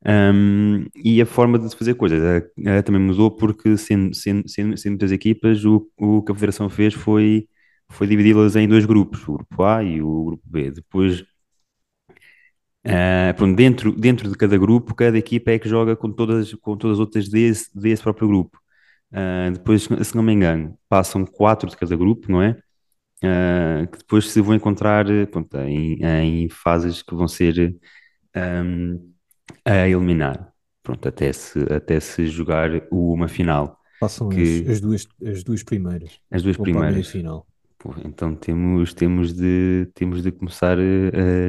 [0.06, 4.92] Um, e a forma de fazer coisas uh, também mudou porque, sendo, sendo, sendo, sendo
[4.94, 7.48] muitas equipas, o, o que a Federação fez foi,
[7.90, 10.72] foi dividi-las em dois grupos, o grupo A e o grupo B.
[10.72, 11.26] Depois
[12.86, 16.78] Ah, pronto, dentro, dentro de cada grupo, cada equipa é que joga com todas, com
[16.78, 18.60] todas as outras desse, desse próprio grupo.
[19.12, 22.58] Ah, depois, se não me engano, passam quatro de cada grupo, não é?
[23.24, 27.76] Ah, que depois se vão encontrar pronto, em, em fases que vão ser
[28.36, 28.98] ahm,
[29.66, 30.54] a eliminar.
[30.84, 35.64] Pronto, até se, até se jogar uma final, Passam as, que as duas, as duas
[35.64, 36.20] primeiras.
[36.32, 37.08] as duas primeiras.
[37.08, 37.48] final.
[37.80, 40.82] Pô, então temos, temos de, temos de começar a,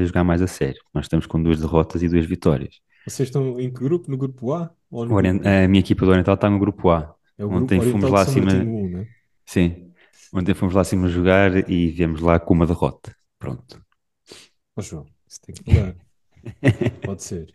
[0.03, 0.81] a jogar mais a sério.
[0.95, 2.81] Nós estamos com duas derrotas e duas vitórias.
[3.07, 4.09] Vocês estão em que grupo?
[4.11, 5.49] No grupo A ou no Orien- grupo?
[5.49, 7.15] A minha equipa do Oriental está no grupo A.
[7.37, 9.07] É o grupo Ontem fomos lá acima, Martinho 1, né?
[9.47, 9.93] sim,
[10.33, 13.13] ontem fomos lá acima jogar e viemos lá com uma derrota.
[13.39, 13.83] Pronto.
[14.77, 15.97] Ó João, isso tem que mudar.
[17.05, 17.53] Pode ser.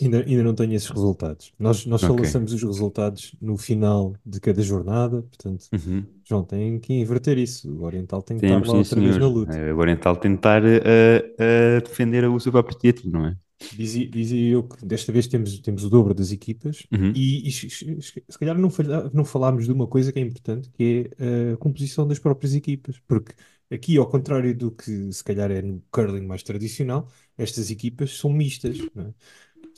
[0.00, 1.52] Ainda, ainda não tenho esses resultados.
[1.58, 2.24] Nós, nós só Ok.
[2.24, 6.04] lançamos os resultados no final de cada jornada, portanto, Uhum.
[6.24, 7.70] João tem que inverter isso.
[7.70, 9.28] O Oriental tem que estar Temos, lá sim, outra vez senhor.
[9.28, 9.56] na luta.
[9.56, 13.36] Eh, O Oriental tentar eh, a, defender o seu próprio título, não é?
[13.76, 17.12] Dizia, dizia eu que desta vez temos, temos o dobro das equipas Uhum.
[17.14, 21.10] e, e se calhar não, falha- não falámos de uma coisa que é importante, que
[21.18, 23.34] é a composição das próprias equipas, porque
[23.70, 28.32] aqui, ao contrário do que se calhar é no curling mais tradicional, estas equipas são
[28.32, 29.14] mistas, não é?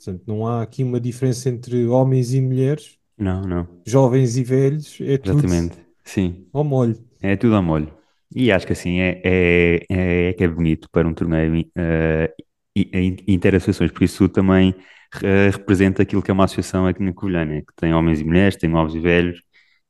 [0.04, 3.84] Portanto, não há aqui uma diferença entre homens e mulheres, Não, não.
[3.86, 5.78] jovens e velhos, é tudo Exatamente.
[6.04, 6.46] Sim.
[6.52, 6.98] ao molho.
[7.22, 7.92] É tudo a molho.
[8.34, 12.34] E acho que assim é, é, é, é que é bonito para um torneio eh,
[12.76, 14.74] i- in- interassociações, porque isso também
[15.22, 17.62] eh, representa aquilo que é uma associação aqui na Covilhã, né?
[17.62, 19.40] Que tem homens e mulheres, tem novos e velhos,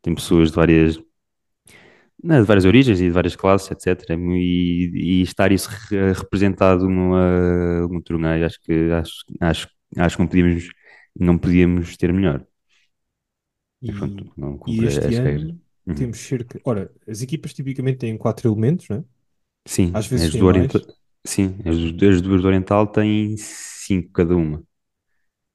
[0.02, 0.98] tem pessoas de várias,
[2.22, 4.14] né, de várias origens e de várias classes, etc.
[4.18, 10.22] E, e estar isso re- representado numa, num torneio, acho que acho, acho, acho que
[10.22, 10.68] não podíamos,
[11.18, 12.46] não podíamos ter melhor.
[13.86, 15.42] Mas pronto, E, não e este as regras.
[15.42, 16.06] ano Uhum.
[16.06, 16.60] temos cerca.
[16.64, 19.04] Ora, as equipas tipicamente têm quatro elementos, não é?
[19.66, 20.80] Sim, Às vezes as do Oriental,
[21.26, 24.62] sim, as, do- as duas do Oriental têm cinco cada uma.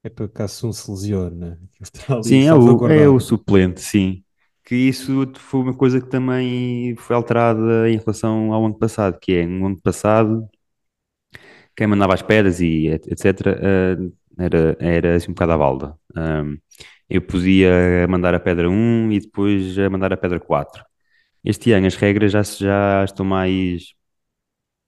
[0.04, 1.58] É para caso um se lesione, né?
[2.22, 4.24] Sim, é o, é o suplente, sim.
[4.66, 9.32] Que isso foi uma coisa que também foi alterada em relação ao ano passado, que
[9.34, 10.48] é no ano passado
[11.76, 13.58] quem mandava as pedras e et- etc.
[14.40, 15.96] era, era assim um bocado à balda.
[16.16, 16.58] Ahm,
[17.10, 20.84] eu podia mandar a pedra um e depois mandar a pedra 4.
[21.44, 23.94] Este ano as regras já, já estão mais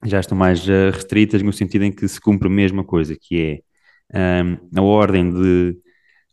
[0.05, 3.63] já estão mais eh, restritas no sentido em que se cumpre a mesma coisa, que
[4.13, 5.77] é ahm, a ordem de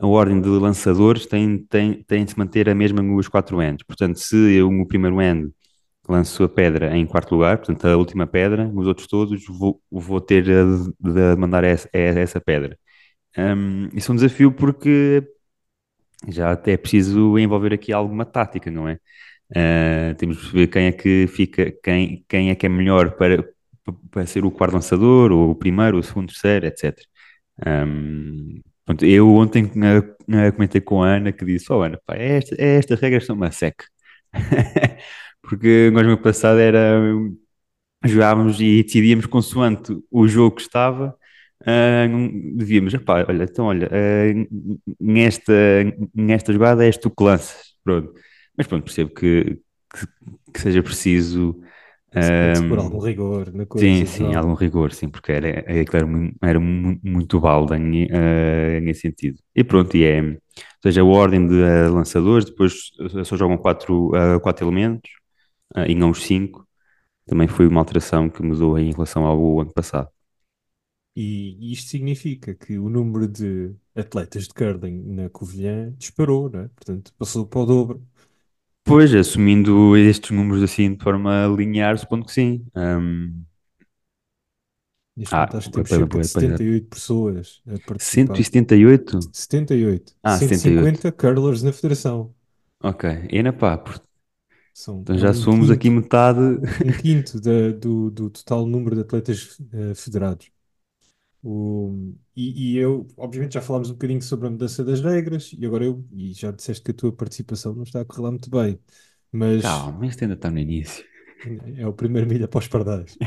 [0.01, 3.85] a ordem de lançadores tem, tem, tem de se manter a mesma nos quatro ends.
[3.85, 5.51] Portanto, se eu no primeiro end
[6.09, 10.21] lanço a pedra em quarto lugar, portanto a última pedra, os outros todos vou, vou
[10.21, 12.79] ter de, de mandar essa, essa pedra.
[13.39, 15.23] Ahm, isso é um desafio porque
[16.29, 18.99] já até é preciso envolver aqui alguma tática, não é?
[19.51, 23.45] Uh, temos de perceber quem é que fica, quem, quem é que é melhor para,
[24.11, 26.99] para ser o quarto lançador, ou o primeiro, o segundo, terceiro, etc.
[27.67, 32.57] Um, pronto, eu ontem uh, comentei com a Ana que disse: Oh, Ana, pá, esta,
[32.59, 33.85] estas regras são uma seca.
[35.43, 37.01] Porque nós no ano passado era
[38.05, 41.17] jogávamos e decidíamos consoante o jogo que estava.
[41.63, 44.49] Uh, devíamos, epá, olha, então olha, uh,
[45.01, 45.53] nesta,
[46.15, 48.15] nesta jogada és tu que lanças, pronto.
[48.57, 49.61] Mas pronto, percebo que,
[49.93, 50.07] que,
[50.55, 51.61] que seja preciso.
[52.57, 54.37] Se pôr algum Um, rigor na sim, coisa, sim, João.
[54.37, 59.03] algum rigor, sim, porque era, era, era, mu- era mu- muito balda em, uh, nesse
[59.03, 59.39] sentido.
[59.55, 60.37] E pronto, e é, ou
[60.83, 62.75] seja, a ordem de uh, lançadores, depois
[63.27, 65.11] só jogam quatro, uh, quatro elementos
[65.89, 66.67] e não os cinco.
[67.27, 70.09] Também foi uma alteração que mudou em relação ao ano passado.
[71.21, 76.69] E isto significa que o número de atletas de curling na Covilhã disparou, não é?
[76.69, 78.09] Portanto, passou para o dobro.
[78.85, 82.67] Pois, assumindo estes números assim de forma linear, supondo que sim.
[82.75, 83.45] Um,
[85.17, 88.45] Neste ah, momento acho que temos cerca de pois, pois, 78 pessoas a participar.
[88.45, 89.33] 178?
[89.33, 90.17] 78.
[90.23, 91.01] Ah, 78.
[91.01, 92.35] 150 curlers na federação.
[92.83, 93.05] Ok.
[93.31, 94.01] E na pá, por-
[94.73, 96.41] São, então já um somos aqui quinto, metade.
[96.83, 100.51] um quinto da- do, do total número de atletas eh, federados.
[101.43, 105.65] O- e, e eu, obviamente, já falámos um bocadinho sobre a mudança das regras, e
[105.67, 108.51] agora eu, e já disseste que a tua participação não está a correr lá muito
[108.51, 108.79] bem,
[109.33, 111.05] mas Calma, isto ainda está no início.
[111.83, 113.19] é o primeiro milha para os pardais.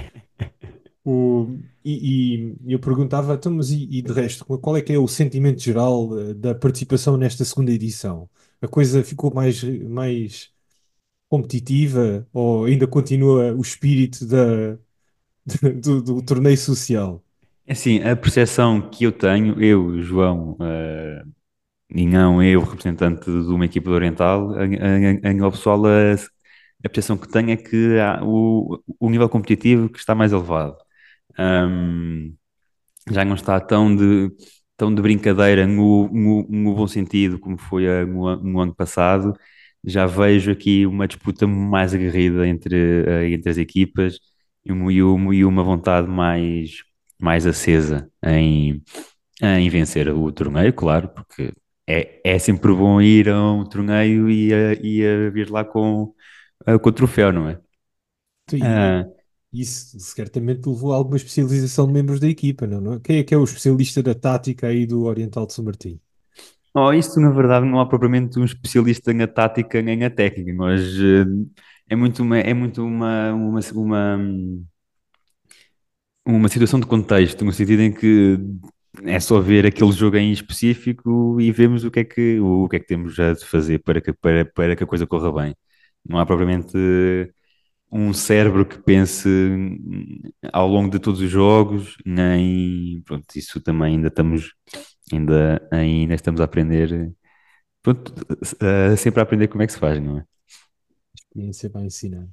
[1.03, 1.47] O,
[1.83, 5.07] e, e eu perguntava, então, mas e, e de resto, qual é que é o
[5.07, 8.29] sentimento geral eh, da participação nesta segunda edição?
[8.61, 10.51] A coisa ficou mais, mais
[11.29, 14.77] competitiva ou ainda continua o espírito da,
[15.81, 17.23] do, do torneio social?
[17.67, 21.23] Assim, a percepção que eu tenho, eu, João, eh,
[21.95, 24.75] e não eu, representante de uma equipa do Oriental, em,
[25.23, 29.99] em nível pessoal, a, a percepção que tenho é que o, o nível competitivo que
[29.99, 30.77] está mais elevado.
[31.39, 32.35] Um,
[33.11, 34.31] já não está tão de,
[34.77, 39.33] tão de brincadeira no, no, no bom sentido como foi a, no, no ano passado.
[39.83, 42.75] Já vejo aqui uma disputa mais aguerrida entre,
[43.07, 44.19] eh, entre as equipas
[44.65, 44.91] e uma
[45.35, 46.83] e uma vontade mais,
[47.21, 48.83] mais acesa em,
[49.41, 51.53] em vencer o torneio, claro, porque
[51.87, 56.13] é, é sempre bom ir a um torneio e a, e a vir lá com,
[56.67, 57.59] eh, com o troféu, não é?
[58.53, 59.05] E Ah,
[59.53, 62.99] isso certamente levou a alguma especialização de membros da equipa, não, não é?
[62.99, 65.99] Quem é que é o especialista da tática aí do Oriental de São Martim?
[66.73, 70.81] Oh, isto, na verdade, não há propriamente um especialista na tática nem na técnica, mas
[70.99, 71.25] eh,
[71.89, 74.17] é muito uma, é muito uma, uma, uma,
[76.25, 78.37] uma situação de contexto, no sentido em que
[79.03, 82.75] é só ver aquele jogo em específico e vemos o que é que, o, que
[82.77, 85.55] é que temos a de fazer para que, para, para que a coisa corra bem.
[86.07, 86.77] Não há propriamente
[87.91, 89.27] um cérebro que pense
[90.53, 94.53] ao longo de todos os jogos, nem, pronto, isso também ainda estamos,
[95.11, 97.13] ainda, ainda estamos a aprender
[97.81, 98.13] Pronto,
[98.97, 100.25] sempre a aprender como é que se faz, não é?
[101.15, 102.27] Experiência vai ensinar.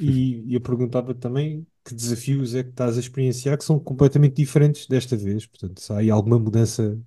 [0.00, 4.86] E, eu perguntava também que desafios é que estás a experienciar que são completamente diferentes
[4.86, 5.46] desta vez.
[5.46, 6.98] Portanto, se há aí alguma mudança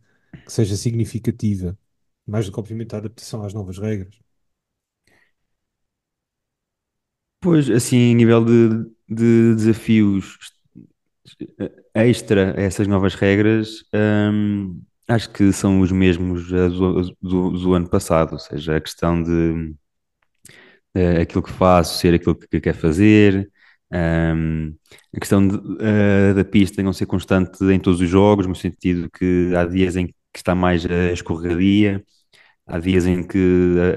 [0.45, 1.77] que seja significativa,
[2.25, 4.15] mais do que obviamente a adaptação às novas regras.
[7.41, 10.37] Pois, assim, em nível de, de desafios
[11.93, 17.89] extra a essas novas regras, hum, acho que são os mesmos do, do, do ano
[17.89, 19.73] passado, ou seja, a questão de
[20.95, 23.49] eh, aquilo que faço ser aquilo que, que quer fazer,
[23.91, 24.73] hum,
[25.15, 29.09] a questão de, eh, da pista não ser constante em todos os jogos, no sentido
[29.11, 32.03] que há dias em que está mais a escorregadia,
[32.65, 33.37] Há dias em que,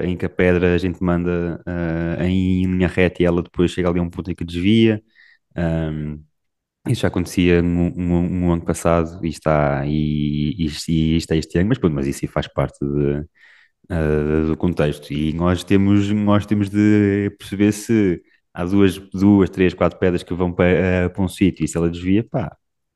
[0.03, 3.89] em que a pedra a gente manda ah, em linha reta e ela depois chega
[3.89, 5.01] ali a um ponto em que desvia.
[5.55, 6.19] Ahm,
[6.89, 11.57] isso já acontecia no, no- no ano passado e está, e, e, e está este
[11.59, 13.25] ano, mas, pronto, mas isso faz parte de,
[13.89, 15.11] ah, do contexto.
[15.13, 18.21] E nós temos, nós temos de perceber se
[18.53, 21.77] há duas, duas, três, quatro pedras que vão para, ah, para um sítio e se
[21.77, 22.55] ela desvia, pá,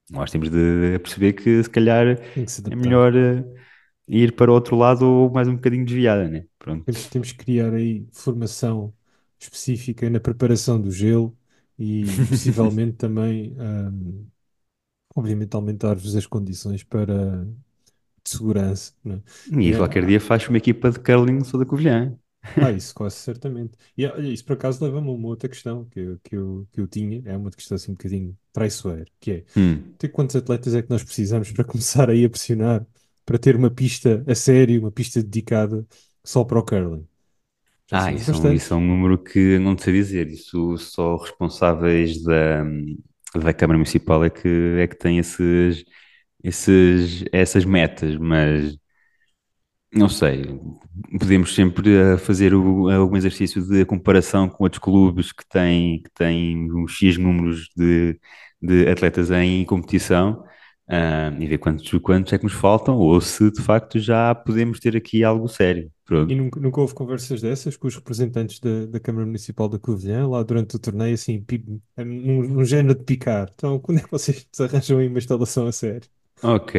[0.10, 3.14] nós temos de perceber que se calhar se é melhor.
[3.16, 3.44] ah,
[4.08, 6.46] ir para o outro lado ou mais um bocadinho desviada, né?
[6.60, 6.86] Pronto.
[6.86, 8.94] Temos, temos que criar aí formação
[9.40, 11.38] específica na preparação do gelo
[11.78, 14.26] e, possivelmente também, ahm,
[15.16, 17.48] obviamente, aumentar-vos as condições para
[18.24, 19.22] de segurança, é?
[19.60, 22.18] E E, qualquer dia faz uma equipa de curling só da Covilhã.
[22.60, 23.78] Ah, isso quase certamente.
[23.98, 24.04] E
[24.34, 27.22] isso por acaso leva-me a uma outra questão que eu, que eu, que eu tinha,
[27.26, 29.98] é uma questão assim um bocadinho traiçoeira, que é, Hum.
[29.98, 32.86] ter quantos atletas é que nós precisamos para começar aí a pressionar,
[33.26, 35.88] para ter uma pista a sério, uma pista dedicada
[36.24, 37.08] só para o curling?
[37.88, 40.28] Já Ah, isso é, um, isso é um número que não sei dizer.
[40.30, 42.64] Isso só responsáveis da,
[43.36, 44.48] da Câmara Municipal é que,
[44.80, 45.84] é que têm esses,
[46.44, 48.78] esses, essas metas, mas
[49.94, 50.60] não sei.
[51.20, 56.72] Podemos sempre eh, fazer algum exercício de comparação com outros clubes que têm, que têm
[56.72, 58.20] uns X números de,
[58.62, 60.44] de atletas em competição,
[60.88, 64.80] ah, e ver quantos, quantos é que nos faltam, ou se de facto já podemos
[64.80, 65.92] ter aqui algo sério.
[66.28, 66.36] E Pronto.
[66.36, 70.44] nunca, nunca houve conversas dessas com os representantes da, da Câmara Municipal da Covilhã, lá
[70.44, 71.44] durante o torneio, assim,
[71.98, 73.50] num, num género de picar.
[73.54, 76.10] Então, quando é que vocês arranjam aí uma instalação a sério?
[76.44, 76.76] Ok,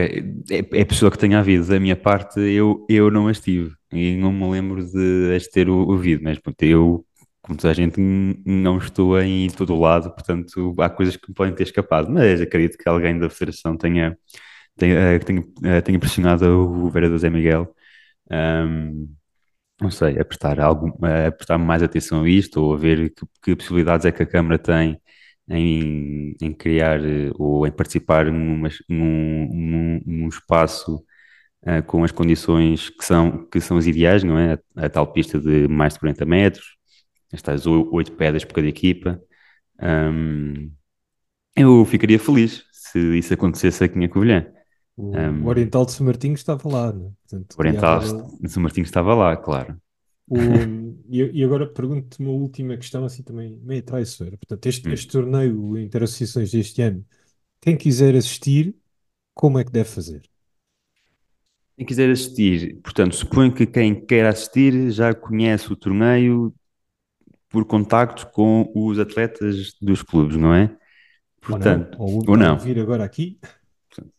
[0.50, 1.66] é, é que tenha havido.
[1.66, 3.72] Da minha parte, eu, eu não as tive.
[3.92, 7.06] E não me lembro de as ter ouvido, mas pronto, eu,
[7.40, 11.54] como toda a gente, não estou em todo lado, portanto, há coisas que me podem
[11.54, 14.18] ter escapado, mas acredito que alguém da Federação tenha,
[14.76, 17.74] tenha, eh, tenha, eh, tenha pressionado o vereador Zé Miguel,
[18.30, 19.06] ahm,
[19.80, 20.90] não sei, a prestar, algum,
[21.28, 24.26] a prestar mais atenção a isto ou a ver que, que possibilidades é que a
[24.26, 25.00] Câmara tem
[25.48, 31.04] em, em criar eh, ou em participar numa, num, num, num espaço
[31.64, 34.54] eh, com as condições que são, que são as ideais, não é?
[34.76, 36.76] A, a tal pista de mais de 40 metros,
[37.32, 39.20] estas o- oito pedras por cada equipa.
[39.80, 40.70] Ahm,
[41.56, 44.46] eu ficaria feliz se isso acontecesse aqui em Covilhã.
[44.96, 47.12] O, o Um, Oriental de São Martinho estava lá, né?
[47.28, 48.00] Portanto, o Oriental
[48.40, 49.80] de São Martinho estava lá, claro.
[50.34, 50.64] O,
[51.10, 54.38] e, e agora pergunto-te uma última questão, assim também meio traiçoeira.
[54.38, 55.12] Portanto, este, este Hum.
[55.12, 57.04] torneio Interassociações deste ano,
[57.60, 58.76] quem quiser assistir,
[59.34, 60.22] como é que deve fazer?
[61.76, 66.54] Quem quiser assistir, portanto, suponho que quem quer assistir já conhece o torneio
[67.50, 70.76] por contactos com os atletas dos clubes, não é?
[71.46, 71.88] Ou não?
[71.88, 73.40] Portanto, Ou ou não, ouvir agora aqui?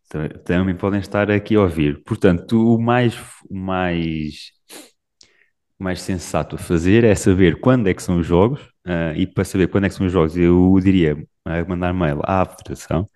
[0.10, 2.04] ta- também podem estar aqui a ouvir.
[2.04, 3.16] Portanto, o mais,
[3.50, 4.52] o mais,
[5.84, 9.46] mais sensato a fazer é saber quando é que são os jogos, ah, e para
[9.46, 13.10] saber quando é que são os jogos, eu diria ah, mandar mail à Federação,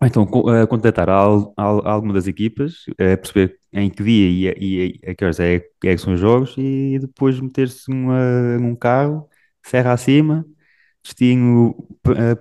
[0.00, 0.26] Ou então,
[0.68, 5.40] contactar al- al- alguma das equipas, perceber em que dia e, e a que horas
[5.40, 5.60] é, é
[5.94, 9.26] que são os jogos e depois meter-se num carro,
[9.64, 10.44] serra acima,
[11.02, 11.74] destino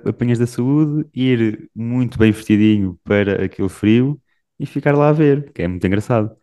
[0.08, 4.22] apanhas da saúde, ir muito bem vestidinho para aquele frio
[4.60, 6.36] e ficar lá a ver, que é muito engraçado.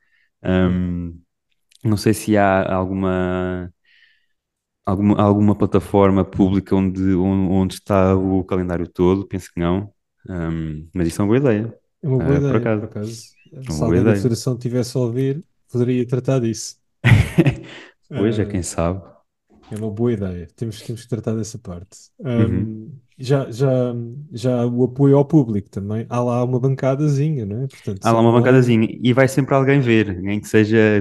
[0.45, 0.83] Yeah.
[1.85, 3.73] Não sei se há alguma,
[4.85, 9.93] alguma, alguma plataforma pública onde, onde, está o calendário todo, penso que não.
[10.29, 12.87] Ahm, mas isso é uma boa ideia, É uma boa por ideia, por acaso.
[12.87, 13.37] acaso.
[13.53, 14.15] É Se alguém da.
[14.17, 16.77] Federação tivesse a ouvir, poderia tratar disso.
[18.15, 19.03] Pois é, Ah, quem sabe.
[19.71, 20.47] é uma boa ideia.
[20.57, 22.11] Temos, temos que tratar dessa parte.
[22.37, 22.69] Uhum.
[23.23, 23.69] Já, já,
[24.33, 26.07] já o apoio ao público também.
[26.11, 27.69] Há lá uma bancadazinha, não é?
[27.69, 31.01] Portanto, Há lá uma bancadazinha e vai sempre alguém ver, nem que seja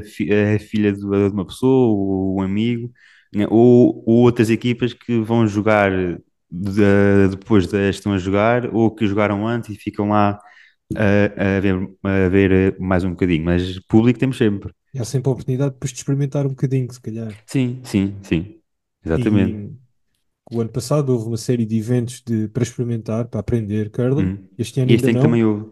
[0.56, 2.92] a filha de uma pessoa ou um amigo,
[3.34, 5.92] né, ou, ou outras equipas que vão jogar
[6.50, 10.40] de- depois das estão a jogar ou que jogaram antes e ficam lá
[10.96, 13.46] a, a ver, a ver mais um bocadinho.
[13.46, 14.74] Mas público temos sempre.
[14.98, 17.38] Há sempre a oportunidade depois de experimentar um bocadinho, se calhar.
[17.46, 18.62] Sim, sim, sim.
[19.04, 19.62] Exatamente.
[19.62, 19.78] E
[20.52, 24.34] o ano passado houve uma série de eventos de, para experimentar, para aprender curling.
[24.34, 24.48] Hum.
[24.58, 25.66] Este ano este ainda ano também houve.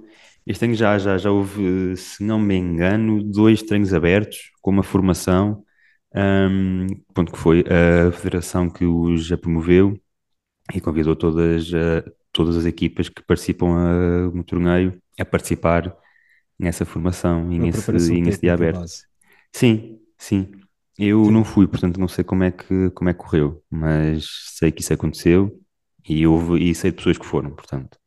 [0.46, 4.82] Este ano já, já, já houve, se não me engano, dois treinos abertos com uma
[4.82, 5.64] formação,
[6.16, 10.00] hum, pronto, que foi a federação que os promoveu
[10.74, 15.96] e convidou todas, eh, todas as equipas que participam eh, no torneio a participar
[16.58, 18.84] nessa formação e nesse, e nesse dia aberto.
[19.54, 20.50] Sim, sim.
[21.00, 24.28] Eu não fui, portanto não sei como é que, como é que correu, mas
[24.58, 25.60] sei que isso aconteceu
[26.08, 27.98] e houve, e sei de pessoas que foram, portanto,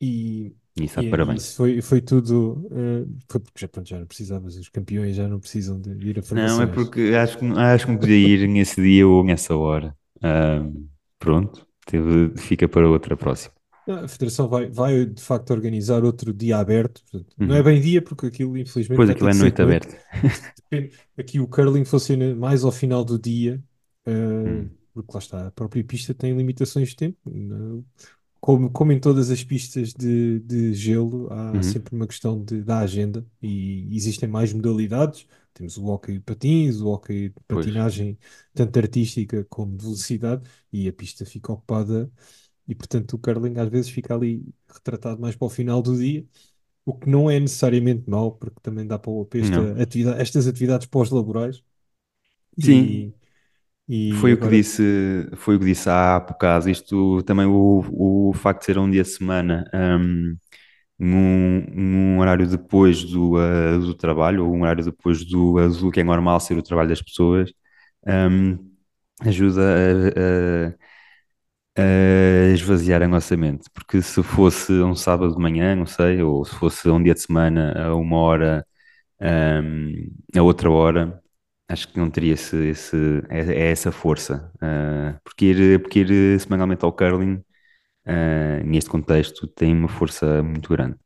[0.00, 1.36] E, isso e, dá e parabéns.
[1.36, 2.68] isso foi, foi tudo.
[2.72, 6.08] eh, foi porque já, pronto, já não precisavas, os campeões já não precisam de, de
[6.08, 6.66] ir a Não, é formações.
[6.66, 9.96] porque acho que, acho que não podia ir nesse dia ou nessa hora.
[10.22, 10.88] Ahm,
[11.18, 13.54] pronto, teve, fica para outra próxima.
[13.88, 17.02] Ah, A Federação vai, vai de facto organizar outro dia aberto.
[17.10, 17.62] portanto, não é Uhum.
[17.62, 19.94] bem dia, porque aquilo infelizmente Pois aquilo é noite aberta.
[21.18, 23.62] Aqui o curling funciona mais ao final do dia,
[24.44, 27.18] Hum, porque lá está, a própria pista tem limitações de tempo.
[27.30, 27.84] não-
[28.40, 31.62] Como, como em todas as pistas de, de gelo, há uhum.
[31.62, 35.26] sempre uma questão de, da agenda e existem mais modalidades.
[35.54, 37.72] Temos o hóquei de patins, o hóquei de Pois.
[37.72, 38.18] patinagem,
[38.54, 42.10] tanto artística como de velocidade, e a pista fica ocupada
[42.68, 46.26] e, portanto, o curling às vezes fica ali retratado mais para o final do dia,
[46.86, 50.86] o que não é necessariamente mau, porque também dá para, para esta atividade, estas atividades
[50.88, 51.64] pós-laborais.
[52.58, 53.14] Sim, E,
[53.88, 54.82] e foi o que agora, disse,
[55.36, 56.68] foi o que disse há bocado.
[56.70, 60.34] Isto também o, o facto de ser um dia de semana, ahm,
[60.98, 66.00] num, num horário depois do, ah, do trabalho, ou um horário depois do, do que
[66.00, 67.52] é normal ser o trabalho das pessoas,
[68.06, 68.58] ahm,
[69.22, 69.62] ajuda
[70.72, 70.74] a
[72.52, 76.54] esvaziar a nossa mente, porque se fosse um sábado de manhã, não sei, ou se
[76.56, 78.66] fosse um dia de semana a uma hora,
[79.20, 79.92] ahm,
[80.36, 81.22] a outra hora,
[81.68, 82.96] acho que não teria esse, esse,
[83.30, 87.42] é, é essa força, Ah, porque ir, porque ir semanalmente ao curling,
[88.06, 90.96] ah, neste contexto, tem uma força muito grande.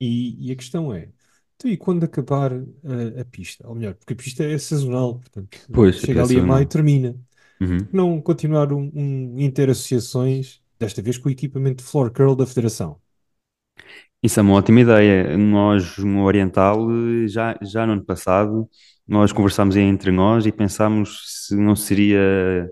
[0.00, 1.12] e, e a questão é,
[1.56, 3.66] então, e quando acabar a, a pista?
[3.68, 7.18] Ou melhor, porque a pista é sazonal, portanto, Pois, chega ali a maio e termina.
[7.60, 7.86] Uhum.
[7.92, 12.96] Não continuar um, um interassociações, desta vez com o equipamento de floor curl da Federação.
[14.22, 15.36] Isso é uma ótima ideia.
[15.36, 18.68] Nós, no Oriental, eh, já, já no ano passado,
[19.06, 22.70] nós conversámos entre nós e pensámos se não seria,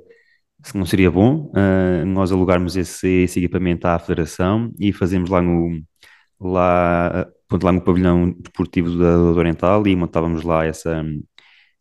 [0.62, 5.41] se não seria bom, eh, nós alugarmos esse, esse equipamento à Federação e fazemos lá
[5.43, 5.82] no,
[6.41, 11.03] lá, pronto, lá no pavilhão desportivo da, do Oriental e montávamos lá essa,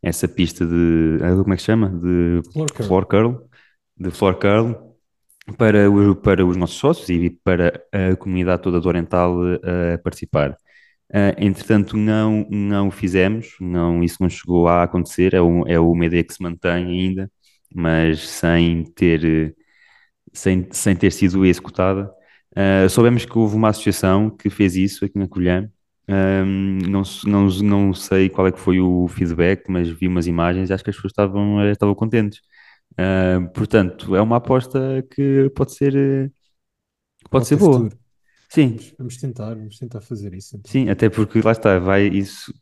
[0.01, 1.89] essa pista de, eh, como é que se chama?
[1.89, 2.87] De Floor curl.
[2.87, 3.35] floor curl,
[3.97, 4.73] de floor curl
[5.57, 10.57] para, o- para os nossos sócios e para a comunidade toda do Oriental eh, participar.
[11.13, 15.79] Eh, entretanto, não, não o fizemos, não, isso não chegou a acontecer, é, um, é
[15.79, 17.31] uma ideia que se mantém ainda,
[17.75, 19.55] mas sem ter,
[20.33, 22.11] sem, sem ter sido executada.
[22.55, 25.69] Eh, soubemos que houve uma associação que fez isso aqui na Covilhã.
[26.09, 30.27] Ahm, não, se- não, não sei qual é que foi o feedback, mas vi umas
[30.27, 32.41] imagens e acho que as pessoas estavam, eh, estavam contentes.
[32.97, 36.31] Ah, portanto, é uma aposta que pode ser, eh,
[37.29, 37.87] pode Pode ser boa.
[37.87, 37.97] futuro.
[38.49, 40.75] Sim, Vamos, tentar, vamos tentar fazer isso então.
[40.75, 42.53] sim, até porque lá está, vai isso,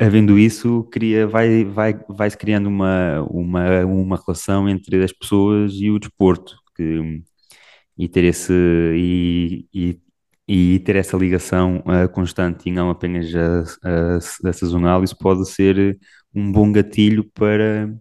[0.00, 5.90] havendo isso, cria, vai, vai, vai-se criando uma, uma, uma relação entre as pessoas e
[5.90, 7.22] o desporto, que,
[7.98, 8.52] e ter esse
[8.96, 10.00] e, e,
[10.48, 14.16] e ter essa ligação ah, constante e não apenas a,
[14.46, 15.98] a, a sazonal, isso pode ser
[16.34, 17.94] um bom gatilho para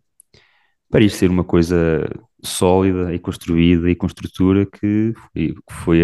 [0.90, 2.08] para isto ser uma coisa
[2.44, 6.04] sólida e construída e com estrutura que foi, que foi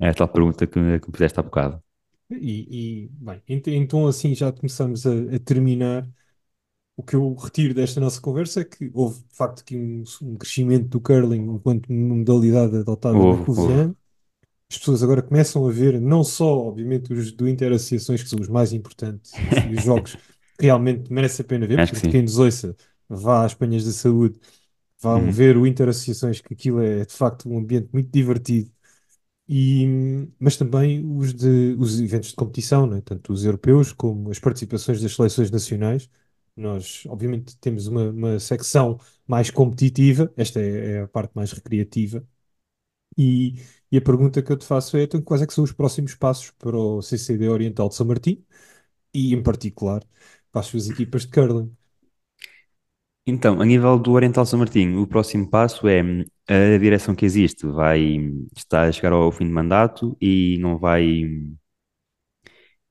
[0.00, 1.82] a, a tal pergunta que, que me fizeste há bocado.
[2.30, 5.10] E, e, bem, ent- então assim já começamos a,
[5.44, 6.08] terminar.
[6.96, 10.36] O que eu retiro desta nossa conversa é que houve, de facto, aqui um, um
[10.38, 13.38] crescimento do curling enquanto modalidade adotada na Houve.
[13.38, 13.94] Covilhã.
[14.70, 18.48] As pessoas agora começam a ver, não só, obviamente, os do Interassociações, que são os
[18.48, 20.16] mais importantes, e, os jogos
[20.60, 22.76] realmente merece a pena ver, Acho que portanto, quem nos ouça,
[23.08, 24.38] vá às Espanhas da Saúde,
[25.00, 25.30] vão Uhum.
[25.30, 28.70] ver o Interassociações, que aquilo é, de facto, um ambiente muito divertido
[29.48, 29.86] e,
[30.38, 33.00] mas também os, de, os eventos de competição, né?
[33.04, 36.10] Tanto os europeus como as participações das seleções nacionais.
[36.56, 42.26] Nós, obviamente, temos uma, uma secção mais competitiva, esta é, é a parte mais recreativa.
[43.16, 43.54] E,
[43.92, 46.14] e a pergunta que eu te faço é: então, quais é que são os próximos
[46.14, 48.44] passos para o CCD Oriental de São Martim
[49.14, 50.04] e, em particular,
[50.52, 51.76] para as suas equipas de curling?
[53.26, 57.26] Então, a nível do Oriental São Martinho, o próximo passo é hum, a direção que
[57.26, 58.00] existe vai
[58.56, 61.04] está a chegar ao fim de mandato e não vai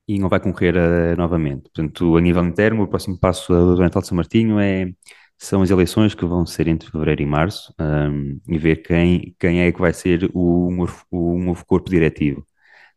[0.08, 1.64] e não vai concorrer eh, novamente.
[1.64, 4.94] Portanto, a nível interno, o próximo passo do Oriental São Martinho é
[5.38, 9.62] são as eleições que vão ser entre fevereiro e março hum, e ver quem quem
[9.62, 12.46] é que vai ser o, novo- o novo corpo diretivo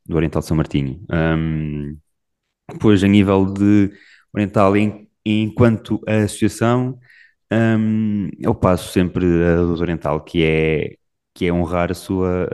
[0.06, 1.04] do Oriental São Martinho.
[1.12, 1.98] Hum,
[2.72, 3.90] depois, a nível de
[4.32, 6.98] Oriental, em- enquanto associação
[7.54, 10.96] Hum, eu passo sempre a luz oriental, que é,
[11.34, 12.48] que é honrar a sua,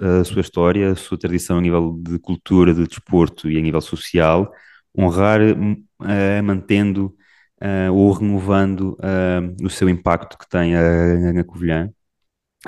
[0.00, 3.60] a, a sua história, a sua tradição a nível de cultura, de desporto e a
[3.60, 4.50] nível social,
[4.98, 7.14] honrar eh, mantendo
[7.62, 11.90] eh, ou renovando eh, o seu impacto que tem a, na Covilhã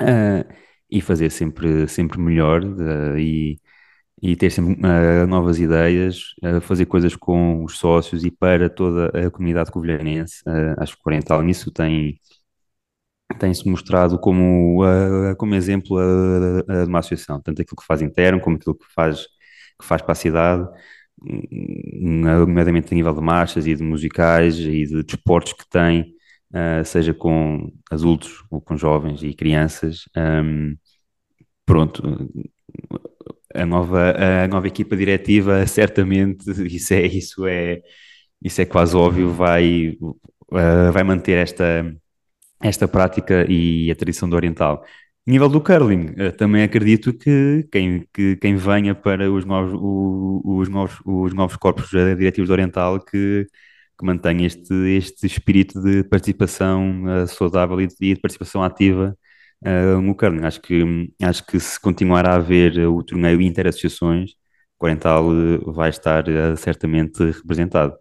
[0.01, 0.45] eh,
[0.89, 2.63] e fazer sempre, sempre melhor
[3.17, 3.59] e,
[4.21, 4.81] e ter sempre
[5.27, 10.43] novas ideias, fazer coisas com os sócios e para toda a comunidade covilhanense.
[10.77, 12.19] Acho que o Oriental nisso tem
[13.39, 18.01] tem-se mostrado como, uh, como exemplo uh, uh, de uma associação, tanto aquilo que faz
[18.01, 19.25] interno como aquilo que faz,
[19.79, 20.67] que faz para a cidade,
[21.21, 26.13] nomeadamente a nível de marchas e de musicais e de desportos que tem,
[26.51, 30.05] uh, seja com adultos ou com jovens e crianças.
[30.15, 30.75] Um,
[31.65, 32.03] pronto,
[33.53, 34.13] a nova,
[34.43, 37.81] a nova equipa diretiva, certamente, isso é, isso é,
[38.41, 41.95] isso é quase óbvio, vai, uh, vai manter esta
[42.61, 44.83] esta prática e a tradição do Oriental.
[45.27, 50.41] Nível do curling, eh, também acredito que quem, que, quem venha para os novos, o-
[50.59, 53.47] os novos, os novos corpos diretivos do Oriental que,
[53.97, 59.17] que mantenha este, este espírito de participação eh, saudável e de, participação ativa
[59.63, 60.45] eh, no curling.
[60.45, 64.31] Acho que, acho que se continuar a haver o torneio interassociações,
[64.79, 65.23] o Oriental
[65.73, 66.23] vai estar
[66.57, 67.95] certamente representado.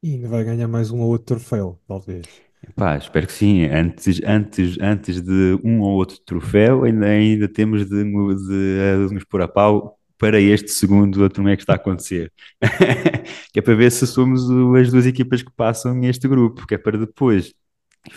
[0.00, 2.43] E ainda vai ganhar mais um ou outro troféu, talvez.
[2.76, 3.64] Pá, espero que sim.
[3.66, 9.24] Antes, antes, antes de um ou outro troféu, ainda, ainda temos de, de, eh, nos
[9.24, 12.32] pôr a pau para este segundo torneio que está a acontecer.
[13.52, 14.42] Que é para ver se somos
[14.80, 17.54] as duas equipas que passam neste grupo, que é para depois,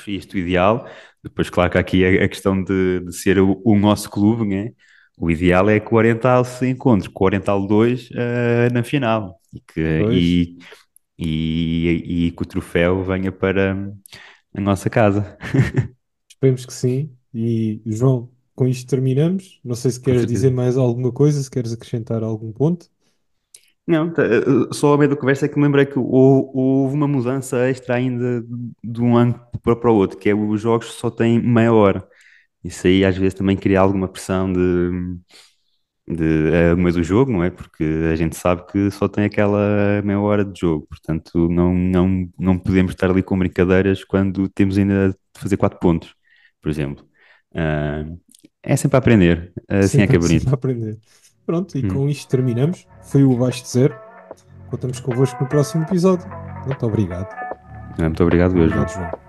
[0.07, 0.87] isto o ideal,
[1.23, 4.71] depois claro que aqui a, a questão de, de ser o, o nosso clube, né?
[5.17, 9.39] O ideal é que o Oriental se encontre com o Oriental 2 eh, na final
[9.53, 9.81] e que,
[10.11, 10.57] e,
[11.17, 13.75] e, e que o troféu venha para
[14.53, 15.37] a nossa casa.
[16.29, 17.17] Esperemos que sim.
[17.33, 19.59] E, João, com isto terminamos.
[19.63, 22.89] Não sei se queres dizer mais alguma coisa, se queres acrescentar algum ponto.
[23.85, 26.93] Não, tá, eh, só ao meio da conversa é que me lembrei que hou- houve
[26.95, 28.43] uma mudança extra ainda
[28.83, 32.05] de um ano para para o outro, que é os jogos só têm meia hora.
[32.63, 34.59] Isso aí às vezes também cria alguma pressão de,
[36.07, 37.49] de no meio do jogo, não é?
[37.49, 42.29] Porque a gente sabe que só tem aquela meia hora de jogo, portanto não, não,
[42.39, 46.15] não podemos estar ali com brincadeiras quando temos ainda de fazer quatro pontos,
[46.61, 47.05] por exemplo.
[47.55, 48.05] Ah,
[48.63, 50.53] é sempre a aprender, assim é que Sempre, é sempre a bonito.
[50.53, 50.99] aprender.
[51.45, 52.09] Pronto, e com Hum.
[52.09, 52.85] isto terminamos.
[53.03, 53.95] Foi o Abaixo de Zero.
[54.69, 56.27] Contamos convosco no próximo episódio.
[56.65, 57.29] Muito obrigado.
[57.99, 59.09] Muito obrigado, eu, Obrigado, João.
[59.09, 59.26] João.